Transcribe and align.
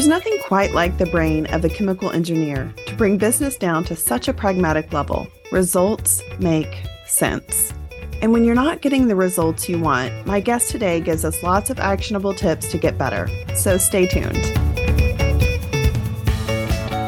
There's 0.00 0.08
nothing 0.08 0.38
quite 0.44 0.72
like 0.72 0.96
the 0.96 1.04
brain 1.04 1.44
of 1.48 1.62
a 1.62 1.68
chemical 1.68 2.10
engineer 2.10 2.72
to 2.86 2.96
bring 2.96 3.18
business 3.18 3.58
down 3.58 3.84
to 3.84 3.94
such 3.94 4.28
a 4.28 4.32
pragmatic 4.32 4.94
level. 4.94 5.28
Results 5.52 6.22
make 6.38 6.86
sense. 7.04 7.74
And 8.22 8.32
when 8.32 8.42
you're 8.42 8.54
not 8.54 8.80
getting 8.80 9.08
the 9.08 9.14
results 9.14 9.68
you 9.68 9.78
want, 9.78 10.24
my 10.24 10.40
guest 10.40 10.70
today 10.70 11.00
gives 11.00 11.22
us 11.22 11.42
lots 11.42 11.68
of 11.68 11.78
actionable 11.78 12.32
tips 12.32 12.70
to 12.70 12.78
get 12.78 12.96
better. 12.96 13.28
So 13.54 13.76
stay 13.76 14.06
tuned. 14.06 14.42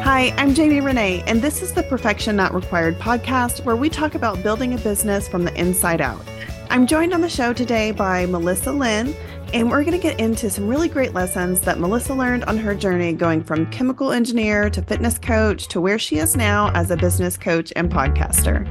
Hi, 0.03 0.31
I'm 0.37 0.53
Jamie 0.53 0.79
Renee, 0.79 1.23
and 1.25 1.41
this 1.41 1.63
is 1.63 1.73
the 1.73 1.81
Perfection 1.81 2.35
Not 2.35 2.53
Required 2.53 2.99
podcast 2.99 3.65
where 3.65 3.75
we 3.75 3.89
talk 3.89 4.13
about 4.13 4.43
building 4.43 4.75
a 4.75 4.77
business 4.77 5.27
from 5.27 5.45
the 5.45 5.59
inside 5.59 5.99
out. 5.99 6.21
I'm 6.69 6.85
joined 6.85 7.13
on 7.13 7.21
the 7.21 7.29
show 7.29 7.53
today 7.53 7.91
by 7.91 8.27
Melissa 8.27 8.71
Lynn 8.71 9.15
and 9.53 9.69
we're 9.69 9.83
going 9.83 9.97
to 9.97 10.01
get 10.01 10.19
into 10.19 10.49
some 10.49 10.67
really 10.67 10.89
great 10.89 11.13
lessons 11.13 11.61
that 11.61 11.79
Melissa 11.79 12.15
learned 12.15 12.43
on 12.45 12.57
her 12.57 12.73
journey 12.73 13.13
going 13.13 13.43
from 13.43 13.69
chemical 13.69 14.11
engineer 14.11 14.67
to 14.71 14.81
fitness 14.81 15.19
coach 15.19 15.67
to 15.67 15.79
where 15.79 15.99
she 15.99 16.17
is 16.17 16.35
now 16.35 16.71
as 16.73 16.89
a 16.89 16.97
business 16.97 17.37
coach 17.37 17.71
and 17.75 17.91
podcaster. 17.91 18.67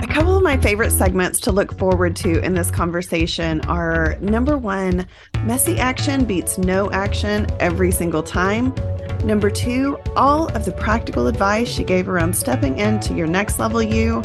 A 0.00 0.06
couple 0.06 0.34
of 0.34 0.42
my 0.42 0.56
favorite 0.56 0.92
segments 0.92 1.40
to 1.40 1.52
look 1.52 1.76
forward 1.76 2.16
to 2.16 2.42
in 2.42 2.54
this 2.54 2.70
conversation 2.70 3.60
are 3.66 4.16
number 4.22 4.56
one, 4.56 5.06
messy 5.44 5.78
action 5.78 6.24
beats 6.24 6.56
no 6.56 6.90
action 6.90 7.46
every 7.60 7.90
single 7.92 8.22
time. 8.22 8.74
Number 9.24 9.50
two, 9.50 9.98
all 10.16 10.48
of 10.56 10.64
the 10.64 10.72
practical 10.72 11.26
advice 11.26 11.68
she 11.68 11.84
gave 11.84 12.08
around 12.08 12.34
stepping 12.34 12.78
into 12.78 13.14
your 13.14 13.26
next 13.26 13.58
level 13.58 13.82
you. 13.82 14.22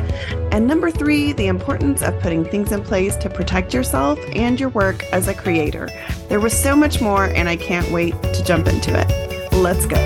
And 0.52 0.68
number 0.68 0.92
three, 0.92 1.34
the 1.34 1.48
importance 1.48 2.02
of 2.02 2.20
putting 2.20 2.46
things 2.46 2.72
in 2.72 2.84
place 2.84 3.16
to 3.18 3.30
protect 3.30 3.74
yourself 3.74 4.20
and 4.34 4.60
your 4.60 4.70
work 4.70 5.04
as 5.12 5.28
a 5.28 5.34
creator. 5.34 5.90
There 6.30 6.40
was 6.40 6.54
so 6.54 6.76
much 6.76 7.02
more, 7.02 7.26
and 7.26 7.50
I 7.50 7.56
can't 7.56 7.90
wait 7.92 8.14
to 8.22 8.44
jump 8.44 8.68
into 8.68 8.92
it. 8.96 9.54
Let's 9.54 9.86
go. 9.86 9.98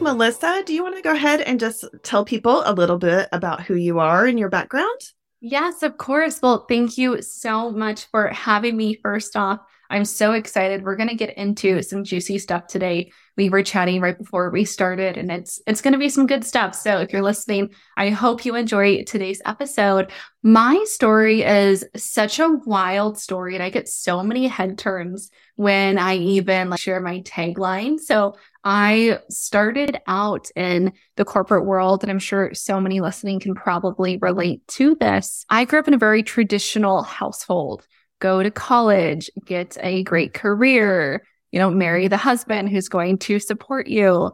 Melissa, 0.00 0.62
do 0.64 0.72
you 0.72 0.84
want 0.84 0.96
to 0.96 1.02
go 1.02 1.12
ahead 1.12 1.40
and 1.40 1.58
just 1.58 1.84
tell 2.04 2.24
people 2.24 2.62
a 2.64 2.72
little 2.72 2.98
bit 2.98 3.28
about 3.32 3.62
who 3.62 3.74
you 3.74 3.98
are 3.98 4.26
and 4.26 4.38
your 4.38 4.48
background? 4.48 5.00
Yes, 5.40 5.82
of 5.82 5.96
course. 5.96 6.40
Well, 6.40 6.66
thank 6.68 6.96
you 6.96 7.22
so 7.22 7.70
much 7.70 8.06
for 8.06 8.28
having 8.28 8.76
me 8.76 8.94
first 9.02 9.36
off. 9.36 9.60
I'm 9.90 10.04
so 10.04 10.32
excited. 10.32 10.82
We're 10.82 10.96
going 10.96 11.08
to 11.08 11.14
get 11.14 11.36
into 11.36 11.82
some 11.82 12.04
juicy 12.04 12.38
stuff 12.38 12.66
today. 12.66 13.12
We 13.36 13.50
were 13.50 13.62
chatting 13.62 14.00
right 14.00 14.16
before 14.16 14.50
we 14.50 14.64
started 14.64 15.18
and 15.18 15.30
it's 15.30 15.60
it's 15.66 15.82
going 15.82 15.92
to 15.92 15.98
be 15.98 16.08
some 16.08 16.26
good 16.26 16.44
stuff. 16.44 16.74
So 16.74 16.98
if 16.98 17.12
you're 17.12 17.22
listening, 17.22 17.70
I 17.96 18.10
hope 18.10 18.44
you 18.44 18.54
enjoy 18.54 19.04
today's 19.04 19.42
episode. 19.44 20.10
My 20.42 20.82
story 20.86 21.42
is 21.42 21.84
such 21.96 22.38
a 22.38 22.58
wild 22.64 23.18
story 23.18 23.54
and 23.54 23.62
I 23.62 23.70
get 23.70 23.88
so 23.88 24.22
many 24.22 24.46
head 24.46 24.78
turns 24.78 25.30
when 25.56 25.98
I 25.98 26.16
even 26.16 26.70
like, 26.70 26.80
share 26.80 27.00
my 27.00 27.20
tagline. 27.20 27.98
So 27.98 28.36
I 28.64 29.20
started 29.30 30.00
out 30.06 30.48
in 30.56 30.92
the 31.14 31.24
corporate 31.24 31.66
world, 31.66 32.02
and 32.02 32.10
I'm 32.10 32.18
sure 32.18 32.52
so 32.52 32.80
many 32.80 33.00
listening 33.00 33.38
can 33.38 33.54
probably 33.54 34.18
relate 34.18 34.66
to 34.68 34.96
this. 34.96 35.46
I 35.48 35.64
grew 35.64 35.78
up 35.78 35.88
in 35.88 35.94
a 35.94 35.98
very 35.98 36.24
traditional 36.24 37.02
household 37.02 37.86
go 38.18 38.42
to 38.42 38.50
college, 38.50 39.30
get 39.44 39.76
a 39.80 40.02
great 40.02 40.34
career, 40.34 41.22
you 41.50 41.58
know, 41.58 41.70
marry 41.70 42.08
the 42.08 42.16
husband 42.16 42.68
who's 42.68 42.88
going 42.88 43.18
to 43.18 43.38
support 43.38 43.86
you. 43.86 44.32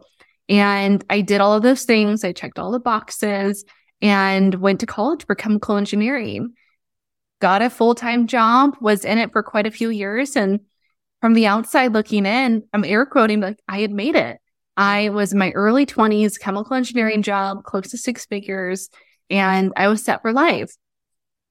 And 0.49 1.03
I 1.09 1.21
did 1.21 1.41
all 1.41 1.53
of 1.53 1.63
those 1.63 1.83
things. 1.83 2.23
I 2.23 2.31
checked 2.31 2.59
all 2.59 2.71
the 2.71 2.79
boxes 2.79 3.65
and 4.01 4.55
went 4.55 4.81
to 4.81 4.85
college 4.85 5.25
for 5.25 5.35
chemical 5.35 5.77
engineering. 5.77 6.53
Got 7.39 7.61
a 7.61 7.69
full 7.69 7.95
time 7.95 8.27
job, 8.27 8.75
was 8.81 9.05
in 9.05 9.17
it 9.17 9.31
for 9.31 9.43
quite 9.43 9.67
a 9.67 9.71
few 9.71 9.89
years. 9.89 10.35
And 10.35 10.61
from 11.21 11.33
the 11.33 11.47
outside 11.47 11.93
looking 11.93 12.25
in, 12.25 12.63
I'm 12.73 12.83
air 12.83 13.05
quoting, 13.05 13.39
like 13.39 13.59
I 13.67 13.79
had 13.79 13.91
made 13.91 14.15
it. 14.15 14.39
I 14.75 15.09
was 15.09 15.33
in 15.33 15.39
my 15.39 15.51
early 15.51 15.85
20s, 15.85 16.39
chemical 16.39 16.75
engineering 16.75 17.21
job, 17.21 17.63
close 17.63 17.91
to 17.91 17.97
six 17.97 18.25
figures, 18.25 18.89
and 19.29 19.71
I 19.77 19.87
was 19.87 20.03
set 20.03 20.21
for 20.21 20.33
life. 20.33 20.75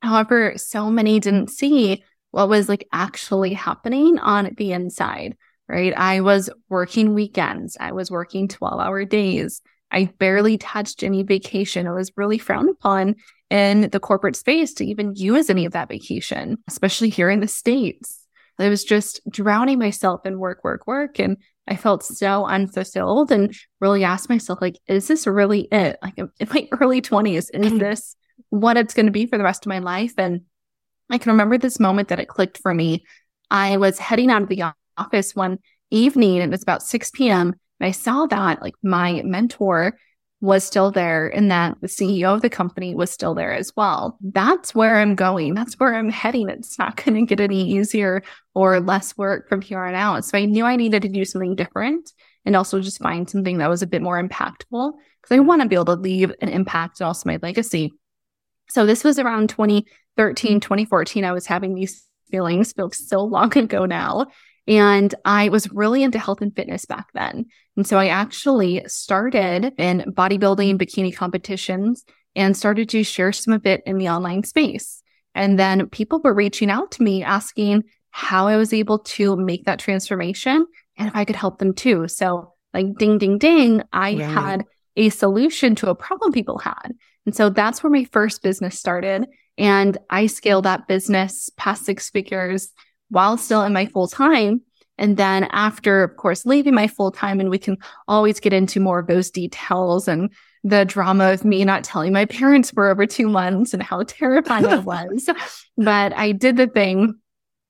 However, 0.01 0.55
so 0.57 0.91
many 0.91 1.21
didn't 1.21 1.51
see 1.51 2.03
what 2.33 2.49
was 2.49 2.69
like 2.69 2.89
actually 2.93 3.55
happening 3.55 4.19
on 4.19 4.55
the 4.57 4.73
inside, 4.73 5.37
right? 5.69 5.95
I 5.97 6.21
was 6.21 6.51
working 6.69 7.15
weekends. 7.15 7.77
I 7.79 7.93
was 7.93 8.11
working 8.11 8.49
12 8.49 8.81
hour 8.81 9.05
days. 9.05 9.63
I 9.93 10.07
barely 10.19 10.59
touched 10.59 11.03
any 11.03 11.23
vacation. 11.23 11.87
It 11.87 11.93
was 11.93 12.11
really 12.17 12.39
frowned 12.39 12.71
upon 12.71 13.15
in 13.51 13.91
the 13.91 14.01
corporate 14.01 14.37
space 14.37 14.73
to 14.75 14.87
even 14.87 15.15
use 15.15 15.51
any 15.51 15.67
of 15.67 15.73
that 15.73 15.89
vacation, 15.89 16.57
especially 16.67 17.11
here 17.11 17.31
in 17.31 17.41
the 17.41 17.49
States. 17.49 18.27
I 18.59 18.69
was 18.69 18.85
just 18.85 19.21
drowning 19.29 19.79
myself 19.79 20.25
in 20.25 20.39
work, 20.39 20.65
work, 20.65 20.87
work. 20.87 21.19
And 21.19 21.37
I 21.69 21.77
felt 21.77 22.03
so 22.03 22.47
unfulfilled 22.47 23.31
and 23.31 23.55
really 23.81 24.05
asked 24.05 24.29
myself, 24.29 24.61
like, 24.61 24.79
is 24.87 25.09
this 25.09 25.27
really 25.27 25.69
it? 25.73 25.99
Like 26.03 26.15
in 26.17 26.31
my 26.41 26.69
early 26.81 27.03
20s, 27.03 27.49
is 27.53 27.53
this 27.79 28.17
what 28.51 28.77
it's 28.77 28.95
going 28.95 29.07
to 29.07 29.13
be 29.13 29.27
for 29.27 29.39
the 29.39 29.45
rest 29.45 29.67
of 29.67 29.71
my 29.71 29.79
life? 29.79 30.15
And 30.17 30.43
I 31.13 31.19
can 31.19 31.31
remember 31.33 31.59
this 31.59 31.79
moment 31.79 32.09
that 32.09 32.19
it 32.19 32.29
clicked 32.29 32.59
for 32.59 32.73
me. 32.73 33.05
I 33.51 33.77
was 33.77 33.99
heading 33.99 34.31
out 34.31 34.43
of 34.43 34.49
the 34.49 34.65
office 34.97 35.37
one 35.37 35.59
evening, 35.91 36.41
and 36.41 36.51
it 36.51 36.51
was 36.51 36.63
about 36.63 36.83
6 36.83 37.11
p.m. 37.11 37.55
And 37.79 37.87
I 37.87 37.91
saw 37.91 38.27
that 38.27 38.63
like 38.63 38.75
my 38.83 39.23
mentor 39.25 39.99
was 40.41 40.65
still 40.65 40.91
there 40.91 41.29
and 41.29 41.53
that 41.53 41.81
the 41.81 41.87
CEO 41.87 42.35
of 42.35 42.43
the 42.43 42.51
company 42.51 42.95
was 42.97 43.11
still 43.11 43.35
there 43.35 43.53
as 43.53 43.73
well. 43.77 44.19
That's 44.21 44.75
where 44.75 44.99
I'm 44.99 45.15
going. 45.15 45.55
That's 45.55 45.79
where 45.79 45.95
I'm 45.95 46.11
heading. 46.11 46.49
It's 46.49 46.79
not 46.79 46.97
going 46.97 47.15
to 47.15 47.27
get 47.27 47.41
any 47.41 47.63
easier 47.71 48.23
or 48.55 48.81
less 48.81 49.17
work 49.17 49.49
from 49.49 49.61
here 49.61 49.79
on 49.79 49.95
out. 49.95 50.25
So 50.25 50.37
I 50.37 50.47
knew 50.47 50.65
I 50.65 50.75
needed 50.75 51.03
to 51.03 51.09
do 51.09 51.25
something 51.25 51.55
different 51.55 52.13
and 52.45 52.57
also 52.57 52.81
just 52.81 53.01
find 53.01 53.31
something 53.31 53.59
that 53.59 53.71
was 53.71 53.83
a 53.83 53.87
bit 53.87 54.03
more 54.03 54.21
impactful 54.21 54.95
because 55.23 55.37
I 55.37 55.39
want 55.39 55.63
to 55.63 55.69
be 55.69 55.77
able 55.77 55.85
to 55.85 55.95
leave 55.95 56.33
an 56.41 56.49
impact 56.49 57.01
and 57.01 57.07
also 57.07 57.29
my 57.29 57.39
legacy. 57.41 57.93
So 58.73 58.87
this 58.87 59.05
was 59.05 59.19
around 59.19 59.51
2013, 59.51 60.53
mm-hmm. 60.53 60.59
2014. 60.59 61.25
I 61.25 61.33
was 61.33 61.47
having 61.47 61.75
these 61.75 62.07
feelings, 62.31 62.73
feels 62.73 63.07
so 63.07 63.23
long 63.23 63.57
ago 63.59 63.85
now. 63.85 64.27
And 64.67 65.15
I 65.25 65.49
was 65.51 65.71
really 65.73 66.03
into 66.03 66.19
health 66.19 66.41
and 66.41 66.55
fitness 66.55 66.87
back 66.87 67.09
then. 67.13 67.47
And 67.77 67.87
so 67.87 67.99
I 67.99 68.09
actually 68.09 68.83
started 68.87 69.75
in 69.77 70.05
bodybuilding 70.09 70.79
bikini 70.79 71.15
competitions 71.15 72.05
and 72.35 72.57
started 72.57 72.89
to 72.91 73.03
share 73.03 73.33
some 73.33 73.53
of 73.53 73.67
it 73.67 73.83
in 73.85 73.99
the 73.99 74.09
online 74.09 74.45
space. 74.45 75.03
And 75.35 75.59
then 75.59 75.89
people 75.89 76.21
were 76.23 76.33
reaching 76.33 76.71
out 76.71 76.93
to 76.93 77.03
me 77.03 77.23
asking 77.23 77.85
how 78.11 78.47
I 78.47 78.57
was 78.57 78.73
able 78.73 79.01
to 79.01 79.37
make 79.37 79.65
that 79.65 79.81
transformation 79.81 80.67
and 80.97 81.09
if 81.09 81.17
I 81.17 81.25
could 81.25 81.37
help 81.37 81.59
them 81.59 81.75
too. 81.75 82.09
So 82.09 82.55
like 82.73 82.97
ding, 82.99 83.19
ding, 83.19 83.39
ding, 83.39 83.83
I 83.93 84.15
right. 84.15 84.21
had 84.21 84.65
a 84.97 85.09
solution 85.09 85.75
to 85.77 85.91
a 85.91 85.95
problem 85.95 86.33
people 86.33 86.59
had. 86.59 86.93
And 87.27 87.35
so 87.35 87.51
that's 87.51 87.83
where 87.83 87.91
my 87.91 88.05
first 88.05 88.43
business 88.43 88.79
started. 88.79 89.27
And 89.59 89.99
I 90.11 90.27
scaled 90.27 90.65
that 90.65 90.89
business 90.89 91.51
past 91.57 91.85
six 91.85 92.11
figures 92.11 92.71
while 93.11 93.37
still 93.37 93.63
in 93.63 93.73
my 93.73 93.87
full 93.87 94.09
time. 94.09 94.63
And 94.99 95.17
then 95.17 95.45
after, 95.51 96.03
of 96.03 96.17
course, 96.17 96.47
leaving 96.47 96.75
my 96.75 96.87
full 96.87 97.11
time, 97.11 97.41
and 97.41 97.51
we 97.51 97.59
can 97.59 97.79
always 98.07 98.41
get 98.41 98.53
into 98.53 98.81
more 98.81 98.99
of 98.99 99.07
those 99.07 99.31
details 99.31 100.09
and 100.09 100.31
the 100.65 100.85
drama 100.85 101.33
of 101.33 101.45
me 101.45 101.65
not 101.65 101.83
telling 101.83 102.13
my 102.13 102.25
parents 102.25 102.71
for 102.71 102.89
over 102.89 103.07
two 103.07 103.29
months 103.29 103.75
and 103.75 103.83
how 103.83 104.03
terrifying 104.05 104.65
it 104.65 104.85
was. 104.85 105.29
But 105.77 106.13
I 106.13 106.33
did 106.33 106.57
the 106.57 106.69
thing 106.69 107.19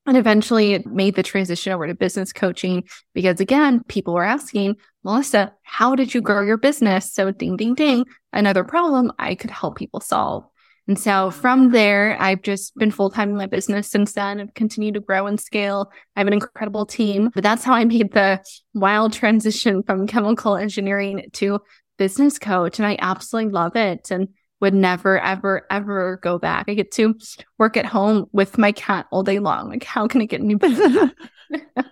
and 0.06 0.16
eventually 0.16 0.72
it 0.74 0.86
made 0.86 1.14
the 1.14 1.22
transition 1.22 1.72
over 1.72 1.86
to 1.86 1.94
business 1.94 2.32
coaching 2.32 2.84
because 3.14 3.40
again, 3.40 3.82
people 3.88 4.14
were 4.14 4.24
asking, 4.24 4.76
Melissa, 5.04 5.52
how 5.62 5.94
did 5.94 6.14
you 6.14 6.20
grow 6.20 6.42
your 6.42 6.56
business? 6.56 7.12
So 7.12 7.30
ding, 7.30 7.56
ding, 7.56 7.74
ding, 7.74 8.04
another 8.32 8.64
problem 8.64 9.12
I 9.18 9.34
could 9.34 9.50
help 9.50 9.76
people 9.76 10.00
solve. 10.00 10.44
And 10.88 10.98
so 10.98 11.30
from 11.30 11.70
there, 11.70 12.16
I've 12.20 12.42
just 12.42 12.76
been 12.76 12.90
full 12.90 13.10
time 13.10 13.30
in 13.30 13.36
my 13.36 13.46
business 13.46 13.88
since 13.88 14.14
then 14.14 14.40
and 14.40 14.52
continue 14.54 14.90
to 14.92 15.00
grow 15.00 15.28
and 15.28 15.38
scale. 15.38 15.92
I 16.16 16.20
have 16.20 16.26
an 16.26 16.32
incredible 16.32 16.86
team, 16.86 17.30
but 17.32 17.44
that's 17.44 17.62
how 17.62 17.74
I 17.74 17.84
made 17.84 18.12
the 18.12 18.42
wild 18.74 19.12
transition 19.12 19.84
from 19.84 20.08
chemical 20.08 20.56
engineering 20.56 21.30
to 21.34 21.60
business 21.98 22.38
coach. 22.38 22.80
And 22.80 22.86
I 22.86 22.96
absolutely 23.00 23.52
love 23.52 23.76
it. 23.76 24.10
And 24.10 24.28
would 24.62 24.72
never, 24.72 25.18
ever, 25.18 25.66
ever 25.70 26.20
go 26.22 26.38
back. 26.38 26.66
I 26.68 26.74
get 26.74 26.92
to 26.92 27.18
work 27.58 27.76
at 27.76 27.84
home 27.84 28.26
with 28.32 28.56
my 28.58 28.70
cat 28.70 29.06
all 29.10 29.24
day 29.24 29.40
long. 29.40 29.68
Like, 29.68 29.82
how 29.84 30.06
can 30.06 30.22
I 30.22 30.26
get 30.26 30.40
any 30.40 30.54
better? 30.54 31.12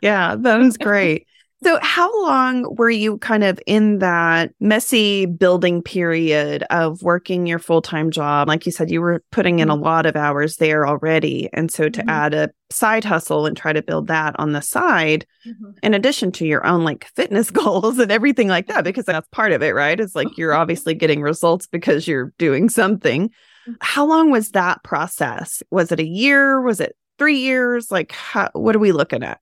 yeah, 0.00 0.36
that 0.38 0.60
is 0.62 0.78
great. 0.78 1.26
So, 1.62 1.78
how 1.82 2.10
long 2.22 2.74
were 2.76 2.88
you 2.90 3.18
kind 3.18 3.44
of 3.44 3.60
in 3.66 3.98
that 3.98 4.54
messy 4.60 5.26
building 5.26 5.82
period 5.82 6.64
of 6.70 7.02
working 7.02 7.46
your 7.46 7.58
full 7.58 7.82
time 7.82 8.10
job? 8.10 8.48
Like 8.48 8.64
you 8.64 8.72
said, 8.72 8.90
you 8.90 9.02
were 9.02 9.22
putting 9.30 9.58
in 9.58 9.68
a 9.68 9.74
mm-hmm. 9.74 9.84
lot 9.84 10.06
of 10.06 10.16
hours 10.16 10.56
there 10.56 10.86
already. 10.86 11.50
And 11.52 11.70
so, 11.70 11.90
to 11.90 12.00
mm-hmm. 12.00 12.08
add 12.08 12.32
a 12.32 12.50
side 12.70 13.04
hustle 13.04 13.44
and 13.44 13.54
try 13.54 13.74
to 13.74 13.82
build 13.82 14.06
that 14.06 14.34
on 14.38 14.52
the 14.52 14.62
side, 14.62 15.26
mm-hmm. 15.46 15.72
in 15.82 15.92
addition 15.92 16.32
to 16.32 16.46
your 16.46 16.66
own 16.66 16.82
like 16.82 17.10
fitness 17.14 17.50
goals 17.50 17.98
and 17.98 18.10
everything 18.10 18.48
like 18.48 18.68
that, 18.68 18.84
because 18.84 19.04
that's 19.04 19.28
part 19.28 19.52
of 19.52 19.62
it, 19.62 19.74
right? 19.74 20.00
It's 20.00 20.14
like 20.14 20.38
you're 20.38 20.54
obviously 20.60 20.94
getting 20.94 21.20
results 21.20 21.66
because 21.66 22.08
you're 22.08 22.32
doing 22.38 22.70
something. 22.70 23.28
Mm-hmm. 23.28 23.72
How 23.82 24.06
long 24.06 24.30
was 24.30 24.52
that 24.52 24.82
process? 24.82 25.62
Was 25.70 25.92
it 25.92 26.00
a 26.00 26.06
year? 26.06 26.62
Was 26.62 26.80
it 26.80 26.96
three 27.18 27.40
years? 27.40 27.90
Like, 27.90 28.12
how, 28.12 28.48
what 28.54 28.74
are 28.74 28.80
we 28.80 28.92
looking 28.92 29.22
at? 29.22 29.40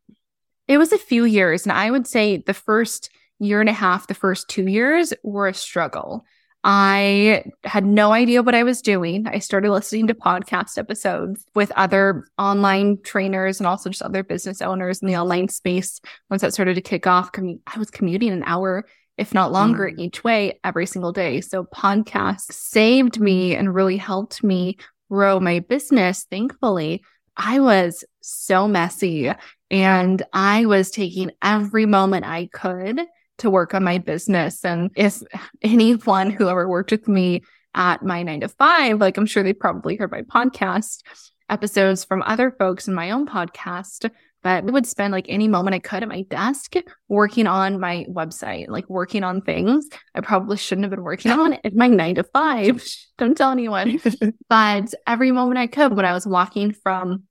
It 0.69 0.79
was 0.79 0.93
a 0.93 0.99
few 0.99 1.25
years. 1.25 1.65
And 1.65 1.73
I 1.73 1.91
would 1.91 2.07
say 2.07 2.37
the 2.37 2.55
first 2.55 3.11
year 3.39 3.61
and 3.61 3.69
a 3.69 3.73
half, 3.73 4.07
the 4.07 4.15
first 4.15 4.49
two 4.49 4.69
years 4.69 5.13
were 5.23 5.49
a 5.49 5.55
struggle. 5.55 6.25
I 6.65 7.45
had 7.65 7.87
no 7.87 8.13
idea 8.13 8.43
what 8.43 8.55
I 8.55 8.65
was 8.65 8.83
doing. 8.83 9.27
I 9.27 9.39
started 9.39 9.71
listening 9.71 10.09
to 10.09 10.15
podcast 10.15 10.77
episodes 10.77 11.45
with 11.55 11.71
other 11.77 12.27
online 12.37 13.01
trainers 13.03 13.61
and 13.61 13.67
also 13.67 13.91
just 13.91 14.03
other 14.03 14.25
business 14.25 14.61
owners 14.61 15.01
in 15.01 15.09
the 15.09 15.17
online 15.17 15.49
space. 15.49 16.01
Once 16.29 16.43
that 16.43 16.53
started 16.53 16.75
to 16.75 16.81
kick 16.81 17.07
off, 17.07 17.31
I 17.37 17.79
was 17.79 17.91
commuting 17.91 18.31
an 18.31 18.43
hour, 18.45 18.87
if 19.17 19.33
not 19.33 19.53
longer, 19.53 19.89
mm. 19.89 19.99
each 19.99 20.25
way 20.25 20.59
every 20.65 20.87
single 20.87 21.13
day. 21.13 21.41
So 21.41 21.65
podcasts 21.65 22.53
saved 22.53 23.21
me 23.21 23.55
and 23.55 23.75
really 23.75 23.97
helped 23.97 24.43
me 24.43 24.79
grow 25.11 25.39
my 25.39 25.61
business. 25.61 26.27
Thankfully, 26.29 27.05
I 27.37 27.61
was 27.61 28.05
so 28.21 28.67
messy 28.67 29.33
and 29.71 30.23
I 30.33 30.67
was 30.67 30.91
taking 30.91 31.31
every 31.43 31.87
moment 31.87 32.25
I 32.25 32.49
could 32.53 33.01
to 33.39 33.51
work 33.51 33.75
on 33.75 33.85
my 33.85 33.99
business. 33.99 34.65
And 34.65 34.91
if 34.97 35.23
anyone 35.63 36.31
who 36.31 36.49
ever 36.49 36.69
worked 36.69 36.91
with 36.91 37.09
me 37.09 37.43
at 37.75 38.03
my 38.03 38.23
nine 38.23 38.41
to 38.41 38.49
five, 38.49 39.01
like 39.01 39.17
I'm 39.17 39.27
sure 39.27 39.43
they 39.43 39.53
probably 39.53 39.97
heard 39.97 40.11
my 40.11 40.23
podcast 40.23 41.03
episodes 41.51 42.05
from 42.05 42.23
other 42.23 42.51
folks 42.51 42.89
in 42.89 42.95
my 42.95 43.11
own 43.11 43.27
podcast, 43.27 44.11
but 44.43 44.65
I 44.65 44.71
would 44.71 44.87
spend 44.87 45.13
like 45.13 45.27
any 45.29 45.49
moment 45.49 45.75
I 45.75 45.79
could 45.79 46.03
at 46.03 46.09
my 46.09 46.23
desk 46.23 46.75
working 47.09 47.47
on 47.47 47.81
my 47.81 48.07
website, 48.09 48.69
like 48.69 48.89
working 48.89 49.25
on 49.25 49.43
things 49.43 49.89
I 50.15 50.21
probably 50.21 50.57
shouldn't 50.57 50.85
have 50.85 50.91
been 50.91 51.03
working 51.03 51.31
on 51.31 51.55
at 51.65 51.75
my 51.75 51.89
nine 51.89 52.17
to 52.17 52.25
five. 52.25 52.85
Don't 53.19 53.37
tell 53.37 53.51
anyone. 53.51 54.01
but 54.49 54.95
every 55.07 55.33
moment 55.33 55.59
I 55.59 55.67
could 55.67 55.95
when 55.95 56.05
I 56.05 56.13
was 56.13 56.27
walking 56.27 56.73
from 56.73 57.25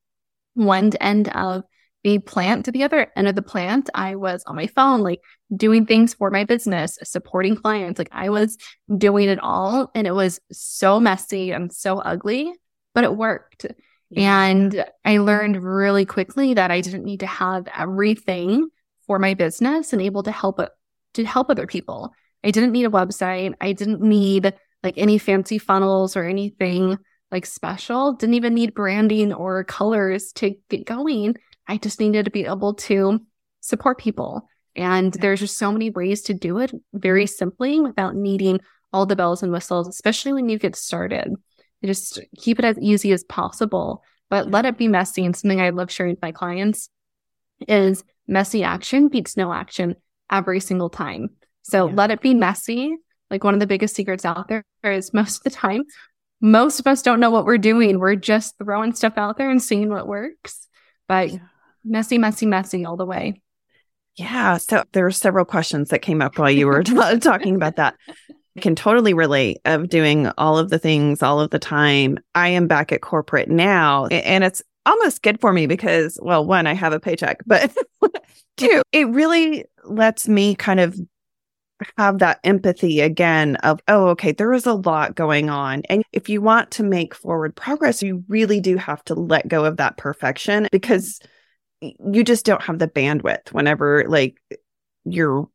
one 0.53 0.91
end 0.99 1.29
of 1.29 1.63
the 2.07 2.19
plant 2.19 2.63
to 2.63 2.71
the 2.71 2.83
other 2.83 3.11
end 3.17 3.27
of 3.27 3.35
the 3.35 3.41
plant, 3.41 3.89
I 3.93 4.15
was 4.15 4.41
on 4.45 4.55
my 4.55 4.67
phone, 4.67 5.01
like 5.01 5.19
doing 5.53 5.85
things 5.85 6.13
for 6.13 6.31
my 6.31 6.45
business, 6.45 6.97
supporting 7.03 7.57
clients. 7.57 7.99
Like 7.99 8.07
I 8.13 8.29
was 8.29 8.57
doing 8.97 9.27
it 9.27 9.39
all 9.39 9.91
and 9.93 10.07
it 10.07 10.13
was 10.13 10.39
so 10.49 11.01
messy 11.01 11.51
and 11.51 11.71
so 11.73 11.99
ugly, 11.99 12.53
but 12.93 13.03
it 13.03 13.17
worked. 13.17 13.65
Yeah. 14.09 14.45
And 14.45 14.85
I 15.03 15.17
learned 15.17 15.61
really 15.61 16.05
quickly 16.05 16.53
that 16.53 16.71
I 16.71 16.79
didn't 16.79 17.03
need 17.03 17.19
to 17.19 17.27
have 17.27 17.67
everything 17.77 18.69
for 19.05 19.19
my 19.19 19.33
business 19.33 19.91
and 19.91 20.01
able 20.01 20.23
to 20.23 20.31
help 20.31 20.61
to 21.15 21.25
help 21.25 21.49
other 21.49 21.67
people. 21.67 22.13
I 22.41 22.51
didn't 22.51 22.71
need 22.71 22.85
a 22.85 22.89
website. 22.89 23.53
I 23.59 23.73
didn't 23.73 23.99
need 23.99 24.53
like 24.81 24.93
any 24.95 25.17
fancy 25.17 25.57
funnels 25.57 26.15
or 26.15 26.23
anything 26.23 26.99
like 27.31 27.45
special. 27.45 28.13
Didn't 28.13 28.35
even 28.35 28.53
need 28.53 28.73
branding 28.73 29.33
or 29.33 29.65
colors 29.65 30.31
to 30.33 30.55
get 30.69 30.85
going. 30.85 31.35
I 31.67 31.77
just 31.77 31.99
needed 31.99 32.25
to 32.25 32.31
be 32.31 32.45
able 32.45 32.75
to 32.75 33.19
support 33.61 33.99
people. 33.99 34.47
And 34.75 35.11
there's 35.13 35.39
just 35.39 35.57
so 35.57 35.71
many 35.71 35.89
ways 35.89 36.21
to 36.23 36.33
do 36.33 36.59
it 36.59 36.71
very 36.93 37.25
mm-hmm. 37.25 37.35
simply 37.35 37.79
without 37.79 38.15
needing 38.15 38.59
all 38.93 39.05
the 39.05 39.15
bells 39.15 39.43
and 39.43 39.51
whistles, 39.51 39.87
especially 39.87 40.33
when 40.33 40.49
you 40.49 40.57
get 40.57 40.75
started. 40.75 41.33
You 41.81 41.87
just 41.87 42.19
keep 42.37 42.59
it 42.59 42.65
as 42.65 42.77
easy 42.79 43.11
as 43.11 43.23
possible, 43.23 44.03
but 44.29 44.49
let 44.49 44.65
it 44.65 44.77
be 44.77 44.87
messy. 44.87 45.25
And 45.25 45.35
something 45.35 45.59
I 45.59 45.71
love 45.71 45.91
sharing 45.91 46.13
with 46.13 46.21
my 46.21 46.31
clients 46.31 46.89
is 47.67 48.03
messy 48.27 48.63
action 48.63 49.09
beats 49.09 49.35
no 49.35 49.51
action 49.51 49.95
every 50.31 50.59
single 50.59 50.89
time. 50.89 51.29
So 51.63 51.87
yeah. 51.87 51.95
let 51.95 52.11
it 52.11 52.21
be 52.21 52.33
messy. 52.33 52.95
Like 53.29 53.43
one 53.43 53.53
of 53.53 53.59
the 53.59 53.67
biggest 53.67 53.95
secrets 53.95 54.25
out 54.25 54.47
there 54.47 54.63
is 54.83 55.13
most 55.13 55.37
of 55.37 55.43
the 55.43 55.49
time, 55.49 55.83
most 56.39 56.79
of 56.79 56.87
us 56.87 57.01
don't 57.01 57.19
know 57.19 57.31
what 57.31 57.45
we're 57.45 57.57
doing. 57.57 57.99
We're 57.99 58.15
just 58.15 58.57
throwing 58.57 58.93
stuff 58.93 59.13
out 59.17 59.37
there 59.37 59.49
and 59.49 59.61
seeing 59.61 59.89
what 59.89 60.07
works. 60.07 60.67
But 61.07 61.31
yeah 61.31 61.39
messy, 61.83 62.17
messy, 62.17 62.45
messy 62.45 62.85
all 62.85 62.97
the 62.97 63.05
way. 63.05 63.41
Yeah. 64.15 64.57
So 64.57 64.83
there 64.93 65.03
were 65.03 65.11
several 65.11 65.45
questions 65.45 65.89
that 65.89 66.01
came 66.01 66.21
up 66.21 66.37
while 66.37 66.49
you 66.49 66.67
were 66.67 66.83
t- 66.83 67.19
talking 67.19 67.55
about 67.55 67.75
that. 67.75 67.95
I 68.57 68.59
can 68.59 68.75
totally 68.75 69.13
relate 69.13 69.59
of 69.65 69.89
doing 69.89 70.27
all 70.37 70.57
of 70.57 70.69
the 70.69 70.79
things 70.79 71.21
all 71.21 71.39
of 71.39 71.51
the 71.51 71.59
time. 71.59 72.17
I 72.33 72.49
am 72.49 72.67
back 72.67 72.91
at 72.91 73.01
corporate 73.01 73.49
now 73.49 74.07
and 74.07 74.43
it's 74.43 74.63
almost 74.87 75.21
good 75.21 75.39
for 75.39 75.53
me 75.53 75.67
because, 75.67 76.17
well, 76.21 76.43
one, 76.43 76.65
I 76.65 76.73
have 76.73 76.93
a 76.93 76.99
paycheck, 76.99 77.43
but 77.45 77.71
two, 78.57 78.81
it 78.91 79.07
really 79.09 79.65
lets 79.83 80.27
me 80.27 80.55
kind 80.55 80.79
of 80.79 80.99
have 81.97 82.19
that 82.19 82.39
empathy 82.43 83.01
again 83.01 83.57
of, 83.57 83.79
oh, 83.87 84.07
okay, 84.07 84.31
there 84.31 84.53
is 84.53 84.65
a 84.65 84.73
lot 84.73 85.13
going 85.13 85.49
on. 85.49 85.83
And 85.89 86.03
if 86.11 86.27
you 86.27 86.41
want 86.41 86.71
to 86.71 86.83
make 86.83 87.13
forward 87.13 87.55
progress, 87.55 88.01
you 88.01 88.23
really 88.27 88.59
do 88.59 88.77
have 88.77 89.03
to 89.05 89.13
let 89.13 89.47
go 89.47 89.65
of 89.65 89.77
that 89.77 89.97
perfection 89.97 90.67
because 90.71 91.19
you 91.81 92.23
just 92.23 92.45
don't 92.45 92.63
have 92.63 92.79
the 92.79 92.87
bandwidth 92.87 93.51
whenever 93.51 94.05
like 94.07 94.41
you're 95.05 95.47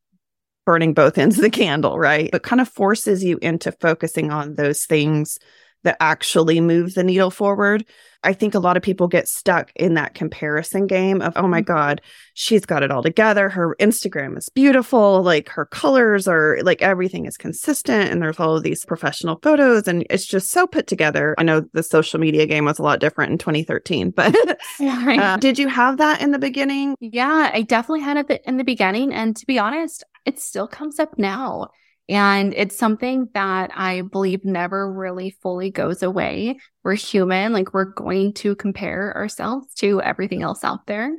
burning 0.64 0.94
both 0.94 1.19
ends 1.19 1.36
of 1.36 1.42
the 1.42 1.50
candle, 1.50 1.98
right? 1.98 2.30
But 2.30 2.42
kind 2.42 2.60
of 2.60 2.69
forces 2.69 3.24
you 3.24 3.38
into 3.42 3.72
focusing 3.72 4.30
on 4.30 4.54
those 4.54 4.84
things 4.84 5.38
that 5.84 5.96
actually 6.00 6.60
move 6.60 6.94
the 6.94 7.04
needle 7.04 7.30
forward. 7.30 7.84
I 8.24 8.32
think 8.32 8.54
a 8.54 8.60
lot 8.60 8.76
of 8.76 8.82
people 8.82 9.08
get 9.08 9.28
stuck 9.28 9.72
in 9.74 9.94
that 9.94 10.14
comparison 10.14 10.86
game 10.86 11.20
of, 11.20 11.32
oh 11.36 11.48
my 11.48 11.60
mm-hmm. 11.60 11.72
God, 11.72 12.00
she's 12.34 12.64
got 12.64 12.82
it 12.82 12.90
all 12.90 13.02
together. 13.02 13.48
Her 13.48 13.76
Instagram 13.80 14.38
is 14.38 14.48
beautiful. 14.48 15.22
Like 15.22 15.48
her 15.50 15.66
colors 15.66 16.28
are 16.28 16.58
like 16.62 16.82
everything 16.82 17.26
is 17.26 17.36
consistent. 17.36 18.10
And 18.10 18.22
there's 18.22 18.38
all 18.38 18.56
of 18.56 18.62
these 18.62 18.84
professional 18.84 19.38
photos 19.42 19.88
and 19.88 20.06
it's 20.08 20.26
just 20.26 20.50
so 20.50 20.66
put 20.66 20.86
together. 20.86 21.34
I 21.38 21.42
know 21.42 21.62
the 21.72 21.82
social 21.82 22.20
media 22.20 22.46
game 22.46 22.64
was 22.64 22.78
a 22.78 22.82
lot 22.82 23.00
different 23.00 23.32
in 23.32 23.38
2013, 23.38 24.10
but 24.16 24.34
yeah, 24.80 25.04
right. 25.04 25.19
uh, 25.19 25.36
did 25.36 25.58
you 25.58 25.69
have 25.69 25.98
that 25.98 26.20
in 26.20 26.30
the 26.30 26.38
beginning? 26.38 26.96
Yeah, 27.00 27.50
I 27.52 27.62
definitely 27.62 28.00
had 28.00 28.16
it 28.16 28.42
in 28.44 28.56
the 28.56 28.64
beginning. 28.64 29.12
And 29.12 29.36
to 29.36 29.46
be 29.46 29.58
honest, 29.58 30.04
it 30.24 30.38
still 30.38 30.69
comes 30.69 30.98
up 30.98 31.19
now. 31.19 31.70
And 32.08 32.52
it's 32.54 32.76
something 32.76 33.28
that 33.34 33.70
I 33.75 34.02
believe 34.02 34.44
never 34.44 34.93
really 34.93 35.31
fully 35.43 35.70
goes 35.70 36.02
away. 36.02 36.58
We're 36.82 36.94
human, 36.94 37.52
like 37.52 37.72
we're 37.72 37.84
going 37.84 38.34
to 38.34 38.56
compare 38.56 39.16
ourselves 39.16 39.72
to 39.75 40.02
everything 40.02 40.43
else 40.43 40.64
out 40.64 40.87
there. 40.87 41.12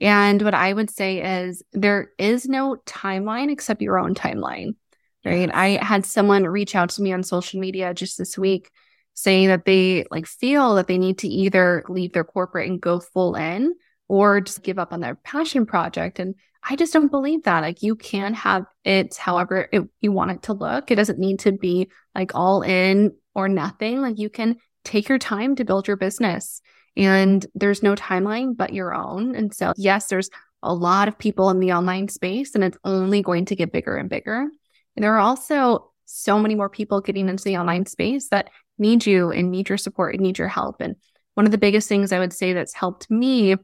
And 0.00 0.40
what 0.40 0.54
I 0.54 0.72
would 0.72 0.90
say 0.90 1.44
is 1.44 1.62
there 1.72 2.12
is 2.18 2.46
no 2.48 2.76
timeline 2.86 3.50
except 3.50 3.82
your 3.82 3.98
own 3.98 4.14
timeline, 4.14 4.76
right? 5.24 5.50
I 5.52 5.84
had 5.84 6.06
someone 6.06 6.44
reach 6.44 6.76
out 6.76 6.90
to 6.90 7.02
me 7.02 7.12
on 7.12 7.24
social 7.24 7.58
media 7.58 7.92
just 7.92 8.16
this 8.16 8.38
week 8.38 8.70
saying 9.14 9.48
that 9.48 9.64
they 9.64 10.04
like 10.12 10.26
feel 10.26 10.76
that 10.76 10.86
they 10.86 10.98
need 10.98 11.18
to 11.18 11.28
either 11.28 11.84
leave 11.88 12.12
their 12.12 12.22
corporate 12.22 12.70
and 12.70 12.80
go 12.80 13.00
full 13.00 13.34
in 13.34 13.74
or 14.06 14.40
just 14.40 14.62
give 14.62 14.78
up 14.78 14.92
on 14.92 15.00
their 15.00 15.16
passion 15.16 15.66
project. 15.66 16.20
And 16.20 16.36
I 16.62 16.76
just 16.76 16.92
don't 16.92 17.10
believe 17.10 17.44
that. 17.44 17.60
Like 17.60 17.82
you 17.82 17.94
can 17.94 18.34
have 18.34 18.64
it 18.84 19.16
however 19.16 19.68
it, 19.72 19.82
you 20.00 20.12
want 20.12 20.32
it 20.32 20.42
to 20.44 20.52
look. 20.52 20.90
It 20.90 20.96
doesn't 20.96 21.18
need 21.18 21.40
to 21.40 21.52
be 21.52 21.88
like 22.14 22.34
all 22.34 22.62
in 22.62 23.14
or 23.34 23.48
nothing. 23.48 24.02
Like 24.02 24.18
you 24.18 24.28
can 24.28 24.56
take 24.84 25.08
your 25.08 25.18
time 25.18 25.56
to 25.56 25.64
build 25.64 25.86
your 25.86 25.96
business 25.96 26.60
and 26.96 27.46
there's 27.54 27.82
no 27.82 27.94
timeline 27.94 28.56
but 28.56 28.72
your 28.72 28.94
own. 28.94 29.34
And 29.34 29.54
so, 29.54 29.72
yes, 29.76 30.06
there's 30.08 30.30
a 30.62 30.74
lot 30.74 31.08
of 31.08 31.18
people 31.18 31.50
in 31.50 31.60
the 31.60 31.72
online 31.72 32.08
space 32.08 32.54
and 32.54 32.64
it's 32.64 32.78
only 32.84 33.22
going 33.22 33.44
to 33.46 33.56
get 33.56 33.72
bigger 33.72 33.96
and 33.96 34.10
bigger. 34.10 34.48
And 34.96 35.04
there 35.04 35.14
are 35.14 35.20
also 35.20 35.92
so 36.06 36.38
many 36.38 36.54
more 36.54 36.68
people 36.68 37.00
getting 37.00 37.28
into 37.28 37.44
the 37.44 37.58
online 37.58 37.86
space 37.86 38.28
that 38.30 38.50
need 38.78 39.06
you 39.06 39.30
and 39.30 39.50
need 39.50 39.68
your 39.68 39.78
support 39.78 40.14
and 40.14 40.22
need 40.22 40.38
your 40.38 40.48
help. 40.48 40.80
And 40.80 40.96
one 41.34 41.46
of 41.46 41.52
the 41.52 41.58
biggest 41.58 41.88
things 41.88 42.10
I 42.10 42.18
would 42.18 42.32
say 42.32 42.52
that's 42.52 42.74
helped 42.74 43.08
me 43.10 43.54